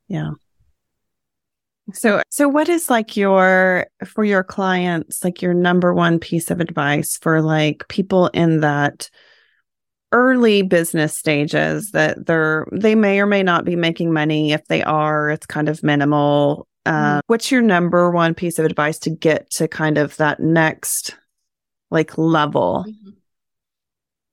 Yeah. 0.07 0.31
So, 1.95 2.23
so 2.29 2.49
what 2.49 2.69
is 2.69 2.91
like 2.91 3.17
your, 3.17 3.87
for 4.07 4.25
your 4.25 4.45
clients, 4.45 5.25
like 5.25 5.41
your 5.41 5.55
number 5.55 5.95
one 5.95 6.19
piece 6.19 6.51
of 6.51 6.61
advice 6.61 7.17
for 7.17 7.41
like 7.41 7.89
people 7.89 8.29
in 8.29 8.61
that 8.61 9.11
early 10.13 10.63
business 10.63 11.17
stages 11.17 11.93
that 11.93 12.27
they're, 12.27 12.67
they 12.73 12.95
may 12.95 13.21
or 13.21 13.27
may 13.27 13.43
not 13.43 13.65
be 13.65 13.75
making 13.75 14.13
money. 14.13 14.53
If 14.53 14.67
they 14.67 14.83
are, 14.83 15.31
it's 15.31 15.47
kind 15.47 15.69
of 15.69 15.83
minimal. 15.83 16.69
Uh, 16.85 16.93
mm-hmm. 16.93 17.21
What's 17.27 17.51
your 17.51 17.63
number 17.63 18.11
one 18.11 18.35
piece 18.35 18.59
of 18.59 18.65
advice 18.65 18.99
to 19.01 19.11
get 19.11 19.51
to 19.53 19.67
kind 19.67 19.99
of 19.99 20.17
that 20.19 20.41
next 20.41 21.17
like 21.91 22.17
level? 22.19 22.85
Mm-hmm. 22.89 23.11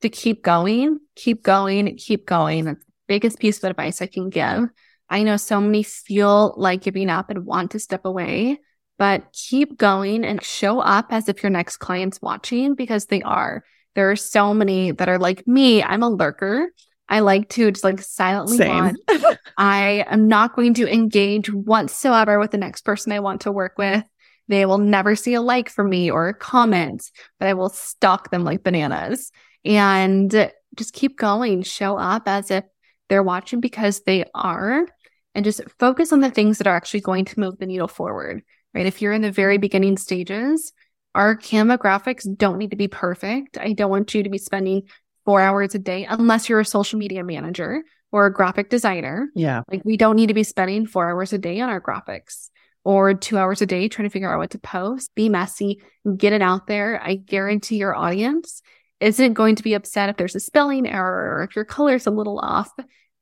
To 0.02 0.10
keep 0.10 0.44
going, 0.44 1.00
keep 1.16 1.42
going, 1.42 1.96
keep 1.98 2.26
going. 2.28 2.66
That's 2.66 2.84
the 2.84 2.92
biggest 3.08 3.40
piece 3.40 3.58
of 3.64 3.70
advice 3.70 4.02
I 4.02 4.08
can 4.08 4.30
give 4.30 4.70
I 5.10 5.24
know 5.24 5.38
so 5.38 5.62
many 5.62 5.84
feel 5.84 6.54
like 6.58 6.82
giving 6.82 7.10
up 7.10 7.30
and 7.30 7.46
want 7.46 7.72
to 7.72 7.80
step 7.80 8.06
away, 8.06 8.60
but 8.98 9.32
keep 9.34 9.78
going 9.78 10.26
and 10.26 10.44
show 10.44 10.80
up 10.80 11.08
as 11.12 11.30
if 11.30 11.44
your 11.44 11.50
next 11.50 11.78
client's 11.78 12.22
watching 12.22 12.76
because 12.76 13.06
they 13.06 13.22
are. 13.22 13.64
There 13.94 14.12
are 14.12 14.16
so 14.16 14.54
many 14.54 14.92
that 14.92 15.08
are 15.08 15.20
like 15.20 15.48
me. 15.48 15.84
I'm 15.84 16.04
a 16.04 16.10
lurker. 16.10 16.70
I 17.08 17.20
like 17.20 17.50
to 17.50 17.72
just 17.72 17.84
like 17.84 18.02
silently 18.02 18.58
Same. 18.58 18.98
watch. 19.08 19.38
I 19.58 20.06
am 20.08 20.28
not 20.28 20.56
going 20.56 20.74
to 20.76 20.92
engage 20.92 21.54
whatsoever 21.54 22.40
with 22.40 22.52
the 22.52 22.58
next 22.58 22.82
person 22.82 23.12
I 23.12 23.20
want 23.20 23.42
to 23.42 23.52
work 23.52 23.78
with. 23.78 24.04
They 24.48 24.66
will 24.66 24.78
never 24.78 25.16
see 25.16 25.34
a 25.34 25.42
like 25.42 25.70
from 25.70 25.90
me 25.90 26.12
or 26.12 26.28
a 26.28 26.34
comment, 26.34 27.10
but 27.40 27.48
I 27.48 27.54
will 27.54 27.70
stalk 27.70 28.30
them 28.30 28.44
like 28.44 28.64
bananas 28.64 29.32
and 29.64 30.52
just 30.76 30.94
keep 30.94 31.18
going. 31.18 31.64
Show 31.64 31.98
up 31.98 32.24
as 32.28 32.52
if 32.52 32.64
they're 33.10 33.24
watching 33.24 33.60
because 33.60 34.02
they 34.02 34.26
are 34.36 34.88
and 35.34 35.46
just 35.46 35.62
focus 35.80 36.14
on 36.14 36.22
the 36.22 36.32
things 36.32 36.58
that 36.60 36.68
are 36.68 36.76
actually 36.76 37.02
going 37.02 37.26
to 37.26 37.40
move 37.40 37.58
the 37.58 37.66
needle 37.66 37.88
forward, 37.88 38.44
right? 38.74 38.86
If 38.86 39.02
you're 39.02 39.14
in 39.14 39.22
the 39.22 39.32
very 39.32 39.58
beginning 39.58 39.98
stages, 39.98 40.74
our 41.14 41.36
Canva 41.36 41.78
graphics 41.78 42.26
don't 42.38 42.58
need 42.58 42.72
to 42.72 42.78
be 42.78 42.88
perfect. 42.88 43.58
I 43.58 43.74
don't 43.74 43.90
want 43.90 44.14
you 44.14 44.24
to 44.24 44.30
be 44.30 44.38
spending 44.38 44.84
four 45.24 45.42
hours 45.42 45.74
a 45.74 45.80
day 45.80 46.06
unless 46.06 46.50
you're 46.50 46.60
a 46.60 46.66
social 46.66 47.00
media 47.00 47.24
manager 47.24 47.84
or 48.12 48.28
a 48.28 48.34
graphic 48.34 48.70
designer. 48.70 49.30
Yeah. 49.34 49.64
Like 49.72 49.82
we 49.84 49.98
don't 49.98 50.16
need 50.16 50.28
to 50.28 50.34
be 50.34 50.44
spending 50.44 50.86
four 50.86 51.10
hours 51.10 51.34
a 51.34 51.38
day 51.38 51.62
on 51.62 51.70
our 51.70 51.82
graphics 51.82 52.50
or 52.86 53.14
two 53.14 53.38
hours 53.38 53.62
a 53.62 53.66
day 53.66 53.90
trying 53.90 54.08
to 54.08 54.14
figure 54.14 54.34
out 54.34 54.40
what 54.40 54.52
to 54.52 54.60
post. 54.60 55.14
Be 55.16 55.28
messy, 55.28 55.82
get 56.16 56.32
it 56.32 56.42
out 56.42 56.68
there. 56.68 57.02
I 57.04 57.16
guarantee 57.16 57.78
your 57.78 57.96
audience 57.96 58.62
isn't 59.02 59.34
going 59.34 59.58
to 59.58 59.64
be 59.64 59.74
upset 59.74 60.08
if 60.08 60.16
there's 60.16 60.36
a 60.36 60.40
spelling 60.40 60.88
error 60.88 61.36
or 61.36 61.44
if 61.44 61.56
your 61.56 61.66
color's 61.66 62.08
a 62.08 62.12
little 62.12 62.40
off 62.40 62.72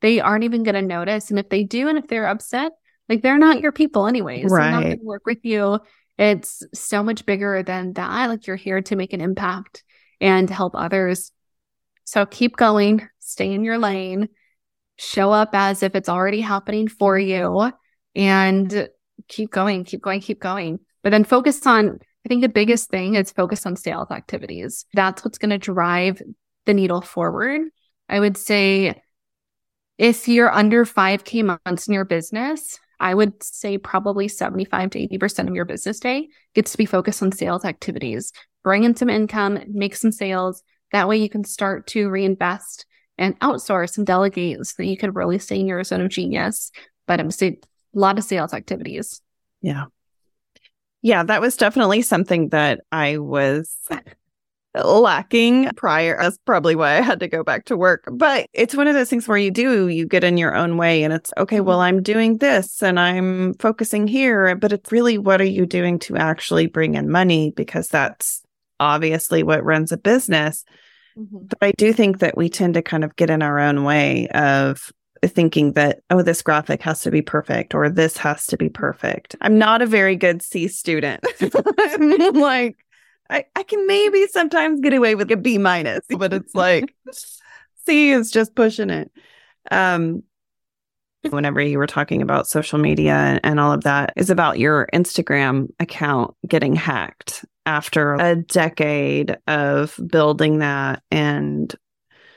they 0.04 0.20
aren't 0.20 0.44
even 0.44 0.64
going 0.64 0.76
to 0.76 0.82
notice. 0.82 1.32
And 1.32 1.40
if 1.40 1.50
they 1.50 1.64
do, 1.64 1.88
and 1.88 1.98
if 1.98 2.08
they're 2.08 2.28
upset, 2.28 2.74
like 3.08 3.24
they're 3.24 3.40
not 3.40 3.62
your 3.62 3.72
people 3.72 4.06
anyways. 4.06 4.52
Right. 4.52 4.64
They're 4.64 4.72
not 4.72 4.84
going 4.84 5.00
to 5.00 5.06
work 5.06 5.26
with 5.26 5.44
you. 5.44 5.80
It's 6.18 6.62
so 6.74 7.02
much 7.02 7.26
bigger 7.26 7.64
than 7.64 7.94
that. 7.94 8.28
Like 8.28 8.46
you're 8.46 8.58
here 8.58 8.82
to 8.82 8.96
make 8.98 9.14
an 9.14 9.22
impact 9.22 9.84
and 10.20 10.48
help 10.50 10.76
others. 10.76 11.32
So 12.04 12.26
keep 12.26 12.58
going, 12.58 13.08
stay 13.20 13.54
in 13.54 13.64
your 13.64 13.78
lane, 13.78 14.28
show 14.98 15.32
up 15.32 15.52
as 15.54 15.84
if 15.84 15.96
it's 15.96 16.10
already 16.10 16.42
happening 16.42 16.90
for 16.90 17.18
you 17.18 17.72
and 18.14 18.90
keep 19.28 19.52
going, 19.52 19.84
keep 19.84 20.02
going, 20.02 20.22
keep 20.22 20.40
going. 20.40 20.80
But 21.02 21.12
then 21.12 21.24
focus 21.24 21.66
on, 21.66 22.00
I 22.26 22.30
think 22.30 22.42
the 22.42 22.50
biggest 22.50 22.90
thing 22.90 23.16
is 23.16 23.32
focus 23.32 23.66
on 23.66 23.76
sales 23.76 24.12
activities. 24.12 24.86
That's 24.94 25.24
what's 25.24 25.38
going 25.38 25.52
to 25.52 25.58
drive 25.58 26.22
the 26.66 26.74
needle 26.74 27.02
forward. 27.02 27.62
I 28.10 28.20
would 28.20 28.38
say 28.38 29.02
if 29.98 30.28
you're 30.28 30.52
under 30.52 30.86
5K 30.86 31.60
months 31.66 31.88
in 31.88 31.94
your 31.94 32.06
business, 32.06 32.80
I 33.00 33.14
would 33.14 33.44
say 33.44 33.78
probably 33.78 34.28
75 34.28 34.92
to 34.92 35.08
80% 35.08 35.50
of 35.50 35.56
your 35.56 35.66
business 35.66 36.00
day 36.00 36.30
gets 36.56 36.72
to 36.72 36.78
be 36.78 36.86
focused 36.86 37.22
on 37.22 37.32
sales 37.32 37.66
activities. 37.66 38.32
Bring 38.64 38.86
in 38.86 38.96
some 38.96 39.10
income, 39.10 39.60
make 39.68 39.96
some 39.96 40.12
sales. 40.12 40.64
That 40.92 41.08
way 41.08 41.18
you 41.18 41.30
can 41.30 41.44
start 41.44 41.88
to 41.88 42.10
reinvest 42.10 42.86
and 43.18 43.40
outsource 43.42 43.98
and 43.98 44.08
delegate 44.08 44.66
so 44.66 44.76
that 44.78 44.86
you 44.86 44.98
could 44.98 45.16
really 45.16 45.40
stay 45.40 45.60
in 45.60 45.68
your 45.68 45.84
zone 45.84 46.02
of 46.02 46.10
genius. 46.10 46.72
But 47.06 47.20
I'm 47.20 47.28
um, 47.28 47.32
a 47.96 48.00
lot 48.00 48.18
of 48.18 48.24
sales 48.24 48.54
activities. 48.54 49.22
Yeah. 49.62 49.86
Yeah, 51.02 51.24
that 51.24 51.42
was 51.42 51.58
definitely 51.58 52.02
something 52.02 52.50
that 52.50 52.80
I 52.92 53.18
was 53.18 53.76
lacking 54.74 55.70
prior. 55.76 56.18
That's 56.18 56.38
probably 56.46 56.76
why 56.76 56.98
I 56.98 57.02
had 57.02 57.20
to 57.20 57.28
go 57.28 57.44
back 57.44 57.66
to 57.66 57.78
work. 57.78 58.08
But 58.12 58.48
it's 58.54 58.76
one 58.76 58.88
of 58.88 58.94
those 58.94 59.10
things 59.10 59.28
where 59.28 59.38
you 59.38 59.52
do, 59.52 59.90
you 59.90 60.08
get 60.08 60.24
in 60.24 60.38
your 60.38 60.56
own 60.56 60.78
way 60.78 61.04
and 61.04 61.14
it's 61.14 61.32
okay, 61.38 61.60
well, 61.60 61.80
mm-hmm. 61.80 61.98
I'm 61.98 62.04
doing 62.04 62.38
this 62.38 62.82
and 62.82 63.00
I'm 63.00 63.54
focusing 63.56 64.08
here. 64.08 64.56
But 64.56 64.72
it's 64.72 64.92
really 64.92 65.18
what 65.18 65.42
are 65.42 65.46
you 65.46 65.66
doing 65.66 66.00
to 66.00 66.16
actually 66.16 66.68
bring 66.68 66.96
in 66.96 67.12
money? 67.12 67.52
Because 67.52 67.90
that's 67.90 68.42
obviously 68.80 69.44
what 69.44 69.64
runs 69.64 69.92
a 69.92 69.98
business. 69.98 70.64
Mm-hmm. 71.18 71.48
But 71.48 71.58
I 71.62 71.72
do 71.78 71.94
think 71.94 72.20
that 72.20 72.38
we 72.38 72.50
tend 72.50 72.76
to 72.76 72.82
kind 72.82 73.04
of 73.04 73.16
get 73.16 73.30
in 73.30 73.42
our 73.42 73.60
own 73.60 73.84
way 73.84 74.30
of 74.30 74.92
thinking 75.28 75.74
that, 75.74 76.02
oh, 76.10 76.22
this 76.22 76.42
graphic 76.42 76.82
has 76.82 77.02
to 77.02 77.12
be 77.12 77.22
perfect 77.22 77.74
or 77.74 77.90
this 77.90 78.18
has 78.18 78.48
to 78.48 78.58
be 78.58 78.70
perfect. 78.70 79.36
I'm 79.42 79.58
not 79.58 79.82
a 79.82 79.86
very 79.86 80.16
good 80.16 80.42
C 80.42 80.68
student. 80.68 81.24
like, 82.36 82.78
I, 83.30 83.46
I 83.56 83.64
can 83.64 83.86
maybe 83.88 84.28
sometimes 84.28 84.80
get 84.80 84.94
away 84.94 85.16
with 85.16 85.32
a 85.32 85.38
B 85.38 85.58
minus, 85.58 86.06
but 86.10 86.34
it's 86.34 86.54
like 86.54 86.94
C 87.86 88.12
is 88.12 88.32
just 88.32 88.56
pushing 88.56 88.90
it. 88.90 89.12
Um, 89.72 90.24
whenever 91.30 91.62
you 91.62 91.78
were 91.78 91.88
talking 91.88 92.22
about 92.22 92.48
social 92.48 92.78
media 92.78 93.40
and, 93.44 93.60
all 93.60 93.72
of 93.72 93.84
that 93.86 94.12
is 94.18 94.30
about 94.30 94.60
your 94.60 94.90
Instagram 94.94 95.70
account 95.80 96.36
getting 96.48 96.76
hacked 96.76 97.46
after 97.66 98.16
a 98.16 98.36
decade 98.36 99.38
of 99.48 99.98
building 100.06 100.60
that 100.60 101.02
and 101.10 101.74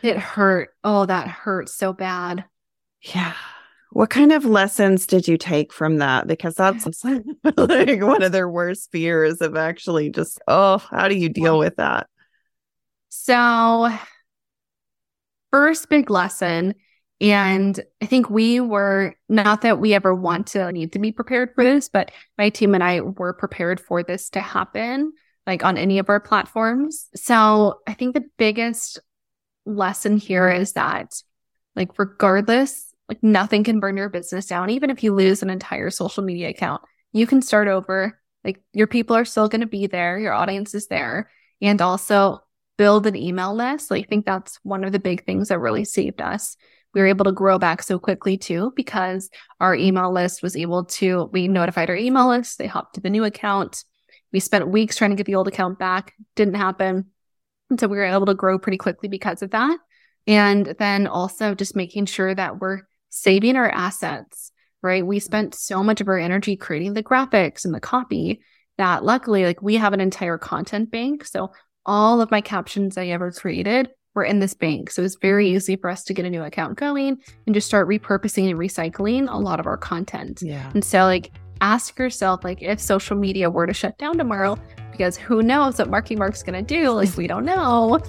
it 0.02 0.18
hurt. 0.18 0.70
Oh, 0.84 1.04
that 1.06 1.26
hurt 1.26 1.68
so 1.68 1.92
bad. 1.92 2.44
Yeah. 3.14 3.34
What 3.92 4.10
kind 4.10 4.32
of 4.32 4.44
lessons 4.44 5.06
did 5.06 5.28
you 5.28 5.38
take 5.38 5.72
from 5.72 5.98
that? 5.98 6.26
Because 6.26 6.54
that's 6.54 6.86
like 7.56 8.02
one 8.02 8.22
of 8.22 8.32
their 8.32 8.48
worst 8.48 8.90
fears 8.90 9.40
of 9.40 9.56
actually 9.56 10.10
just, 10.10 10.40
oh, 10.48 10.78
how 10.78 11.08
do 11.08 11.16
you 11.16 11.28
deal 11.28 11.58
with 11.58 11.76
that? 11.76 12.08
So, 13.08 13.90
first 15.50 15.88
big 15.88 16.10
lesson, 16.10 16.74
and 17.20 17.80
I 18.02 18.06
think 18.06 18.28
we 18.28 18.60
were 18.60 19.14
not 19.28 19.62
that 19.62 19.78
we 19.78 19.94
ever 19.94 20.14
want 20.14 20.48
to 20.48 20.70
need 20.72 20.92
to 20.92 20.98
be 20.98 21.12
prepared 21.12 21.54
for 21.54 21.64
this, 21.64 21.88
but 21.88 22.10
my 22.36 22.50
team 22.50 22.74
and 22.74 22.84
I 22.84 23.00
were 23.00 23.32
prepared 23.32 23.80
for 23.80 24.02
this 24.02 24.28
to 24.30 24.40
happen, 24.40 25.12
like 25.46 25.64
on 25.64 25.78
any 25.78 25.98
of 25.98 26.10
our 26.10 26.20
platforms. 26.20 27.06
So, 27.14 27.78
I 27.86 27.94
think 27.94 28.14
the 28.14 28.28
biggest 28.36 28.98
lesson 29.64 30.18
here 30.18 30.50
is 30.50 30.72
that, 30.74 31.14
like, 31.74 31.98
regardless 31.98 32.85
like 33.08 33.22
nothing 33.22 33.64
can 33.64 33.80
burn 33.80 33.96
your 33.96 34.08
business 34.08 34.46
down. 34.46 34.70
Even 34.70 34.90
if 34.90 35.02
you 35.02 35.14
lose 35.14 35.42
an 35.42 35.50
entire 35.50 35.90
social 35.90 36.22
media 36.22 36.48
account, 36.48 36.82
you 37.12 37.26
can 37.26 37.40
start 37.42 37.68
over. 37.68 38.20
Like 38.44 38.60
your 38.72 38.86
people 38.86 39.16
are 39.16 39.24
still 39.24 39.48
going 39.48 39.60
to 39.60 39.66
be 39.66 39.86
there. 39.86 40.18
Your 40.18 40.32
audience 40.32 40.74
is 40.74 40.88
there. 40.88 41.30
And 41.60 41.80
also 41.80 42.40
build 42.76 43.06
an 43.06 43.16
email 43.16 43.54
list. 43.54 43.90
Like, 43.90 44.04
I 44.04 44.08
think 44.08 44.26
that's 44.26 44.58
one 44.62 44.84
of 44.84 44.92
the 44.92 44.98
big 44.98 45.24
things 45.24 45.48
that 45.48 45.58
really 45.58 45.84
saved 45.84 46.20
us. 46.20 46.56
We 46.92 47.00
were 47.00 47.06
able 47.06 47.24
to 47.24 47.32
grow 47.32 47.58
back 47.58 47.82
so 47.82 47.98
quickly 47.98 48.36
too, 48.36 48.72
because 48.76 49.30
our 49.60 49.74
email 49.74 50.12
list 50.12 50.42
was 50.42 50.56
able 50.56 50.84
to, 50.84 51.28
we 51.32 51.48
notified 51.48 51.90
our 51.90 51.96
email 51.96 52.28
list. 52.28 52.58
They 52.58 52.66
hopped 52.66 52.94
to 52.94 53.00
the 53.00 53.10
new 53.10 53.24
account. 53.24 53.84
We 54.32 54.40
spent 54.40 54.68
weeks 54.68 54.96
trying 54.96 55.10
to 55.10 55.16
get 55.16 55.26
the 55.26 55.34
old 55.34 55.48
account 55.48 55.78
back. 55.78 56.14
Didn't 56.34 56.54
happen. 56.54 57.06
And 57.70 57.80
so 57.80 57.88
we 57.88 57.96
were 57.96 58.04
able 58.04 58.26
to 58.26 58.34
grow 58.34 58.58
pretty 58.58 58.78
quickly 58.78 59.08
because 59.08 59.42
of 59.42 59.50
that. 59.50 59.78
And 60.26 60.74
then 60.78 61.06
also 61.06 61.54
just 61.54 61.76
making 61.76 62.06
sure 62.06 62.34
that 62.34 62.60
we're 62.60 62.82
saving 63.16 63.56
our 63.56 63.70
assets, 63.70 64.52
right? 64.82 65.06
We 65.06 65.18
spent 65.18 65.54
so 65.54 65.82
much 65.82 66.00
of 66.00 66.08
our 66.08 66.18
energy 66.18 66.56
creating 66.56 66.94
the 66.94 67.02
graphics 67.02 67.64
and 67.64 67.74
the 67.74 67.80
copy 67.80 68.42
that 68.78 69.04
luckily, 69.04 69.44
like 69.44 69.62
we 69.62 69.76
have 69.76 69.92
an 69.92 70.00
entire 70.00 70.38
content 70.38 70.90
bank. 70.90 71.24
So 71.24 71.52
all 71.86 72.20
of 72.20 72.30
my 72.30 72.40
captions 72.40 72.98
I 72.98 73.06
ever 73.06 73.32
created 73.32 73.88
were 74.14 74.24
in 74.24 74.38
this 74.38 74.54
bank. 74.54 74.90
So 74.90 75.02
it's 75.02 75.16
very 75.16 75.50
easy 75.50 75.76
for 75.76 75.88
us 75.88 76.04
to 76.04 76.14
get 76.14 76.24
a 76.24 76.30
new 76.30 76.42
account 76.42 76.76
going 76.78 77.18
and 77.46 77.54
just 77.54 77.66
start 77.66 77.88
repurposing 77.88 78.50
and 78.50 78.58
recycling 78.58 79.32
a 79.32 79.38
lot 79.38 79.60
of 79.60 79.66
our 79.66 79.76
content. 79.76 80.40
Yeah. 80.42 80.70
And 80.74 80.84
so 80.84 81.00
like 81.00 81.32
ask 81.60 81.98
yourself 81.98 82.44
like 82.44 82.60
if 82.60 82.80
social 82.80 83.16
media 83.16 83.50
were 83.50 83.66
to 83.66 83.74
shut 83.74 83.96
down 83.98 84.18
tomorrow, 84.18 84.58
because 84.90 85.16
who 85.16 85.42
knows 85.42 85.78
what 85.78 85.88
Marky 85.88 86.16
Mark's 86.16 86.42
gonna 86.42 86.62
do? 86.62 86.90
Like 86.90 87.16
we 87.16 87.26
don't 87.26 87.44
know. 87.44 88.00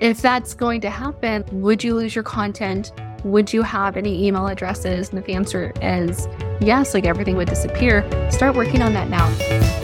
If 0.00 0.22
that's 0.22 0.54
going 0.54 0.80
to 0.80 0.90
happen, 0.90 1.44
would 1.52 1.84
you 1.84 1.94
lose 1.94 2.14
your 2.14 2.24
content? 2.24 2.92
Would 3.24 3.52
you 3.52 3.62
have 3.62 3.96
any 3.96 4.26
email 4.26 4.46
addresses? 4.46 5.10
And 5.10 5.18
if 5.18 5.26
the 5.26 5.34
answer 5.34 5.72
is 5.82 6.28
yes, 6.60 6.94
like 6.94 7.04
everything 7.04 7.36
would 7.36 7.48
disappear, 7.48 8.04
start 8.30 8.54
working 8.56 8.82
on 8.82 8.92
that 8.94 9.08
now. 9.08 9.79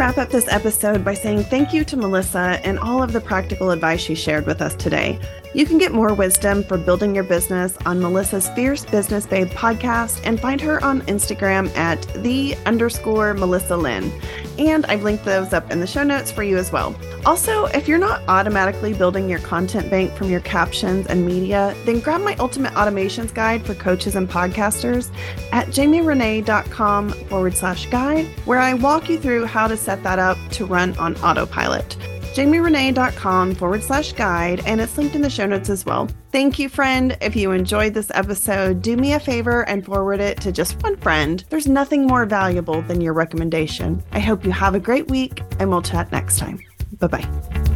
Wrap 0.00 0.16
up 0.16 0.30
this 0.30 0.48
episode 0.48 1.04
by 1.04 1.12
saying 1.12 1.44
thank 1.44 1.74
you 1.74 1.84
to 1.84 1.94
Melissa 1.94 2.58
and 2.64 2.78
all 2.78 3.02
of 3.02 3.12
the 3.12 3.20
practical 3.20 3.70
advice 3.70 4.00
she 4.00 4.14
shared 4.14 4.46
with 4.46 4.62
us 4.62 4.74
today. 4.74 5.20
You 5.52 5.66
can 5.66 5.78
get 5.78 5.92
more 5.92 6.14
wisdom 6.14 6.62
for 6.62 6.78
building 6.78 7.12
your 7.12 7.24
business 7.24 7.76
on 7.84 8.00
Melissa's 8.00 8.48
Fierce 8.50 8.84
Business 8.84 9.26
Babe 9.26 9.48
podcast 9.48 10.20
and 10.24 10.38
find 10.38 10.60
her 10.60 10.82
on 10.84 11.02
Instagram 11.02 11.76
at 11.76 12.00
the 12.22 12.56
underscore 12.66 13.34
Melissa 13.34 13.76
Lynn. 13.76 14.12
And 14.58 14.86
I've 14.86 15.02
linked 15.02 15.24
those 15.24 15.52
up 15.52 15.72
in 15.72 15.80
the 15.80 15.88
show 15.88 16.04
notes 16.04 16.30
for 16.30 16.44
you 16.44 16.56
as 16.56 16.70
well. 16.70 16.94
Also, 17.26 17.64
if 17.66 17.88
you're 17.88 17.98
not 17.98 18.22
automatically 18.28 18.94
building 18.94 19.28
your 19.28 19.40
content 19.40 19.90
bank 19.90 20.12
from 20.12 20.30
your 20.30 20.40
captions 20.40 21.08
and 21.08 21.26
media, 21.26 21.74
then 21.84 21.98
grab 21.98 22.20
my 22.20 22.36
ultimate 22.36 22.72
automations 22.74 23.34
guide 23.34 23.66
for 23.66 23.74
coaches 23.74 24.14
and 24.14 24.30
podcasters 24.30 25.10
at 25.50 25.66
jamierenee.com 25.68 27.10
forward 27.10 27.56
slash 27.56 27.86
guide, 27.86 28.26
where 28.44 28.60
I 28.60 28.74
walk 28.74 29.08
you 29.08 29.18
through 29.18 29.46
how 29.46 29.66
to 29.66 29.76
set 29.90 30.02
that 30.04 30.20
up 30.20 30.38
to 30.52 30.64
run 30.64 30.96
on 30.98 31.16
autopilot 31.16 31.96
jamierenee.com 32.34 33.56
forward 33.56 33.82
slash 33.82 34.12
guide, 34.12 34.62
and 34.64 34.80
it's 34.80 34.96
linked 34.96 35.16
in 35.16 35.22
the 35.22 35.28
show 35.28 35.46
notes 35.46 35.68
as 35.68 35.84
well. 35.84 36.08
Thank 36.30 36.60
you, 36.60 36.68
friend. 36.68 37.16
If 37.20 37.34
you 37.34 37.50
enjoyed 37.50 37.92
this 37.92 38.10
episode, 38.14 38.82
do 38.82 38.96
me 38.96 39.14
a 39.14 39.20
favor 39.20 39.62
and 39.68 39.84
forward 39.84 40.20
it 40.20 40.40
to 40.42 40.52
just 40.52 40.80
one 40.82 40.96
friend. 40.98 41.44
There's 41.50 41.66
nothing 41.66 42.06
more 42.06 42.26
valuable 42.26 42.82
than 42.82 43.00
your 43.00 43.14
recommendation. 43.14 44.00
I 44.12 44.20
hope 44.20 44.44
you 44.44 44.52
have 44.52 44.76
a 44.76 44.80
great 44.80 45.08
week, 45.08 45.42
and 45.58 45.70
we'll 45.70 45.82
chat 45.82 46.12
next 46.12 46.38
time. 46.38 46.60
Bye 47.00 47.08
bye. 47.08 47.69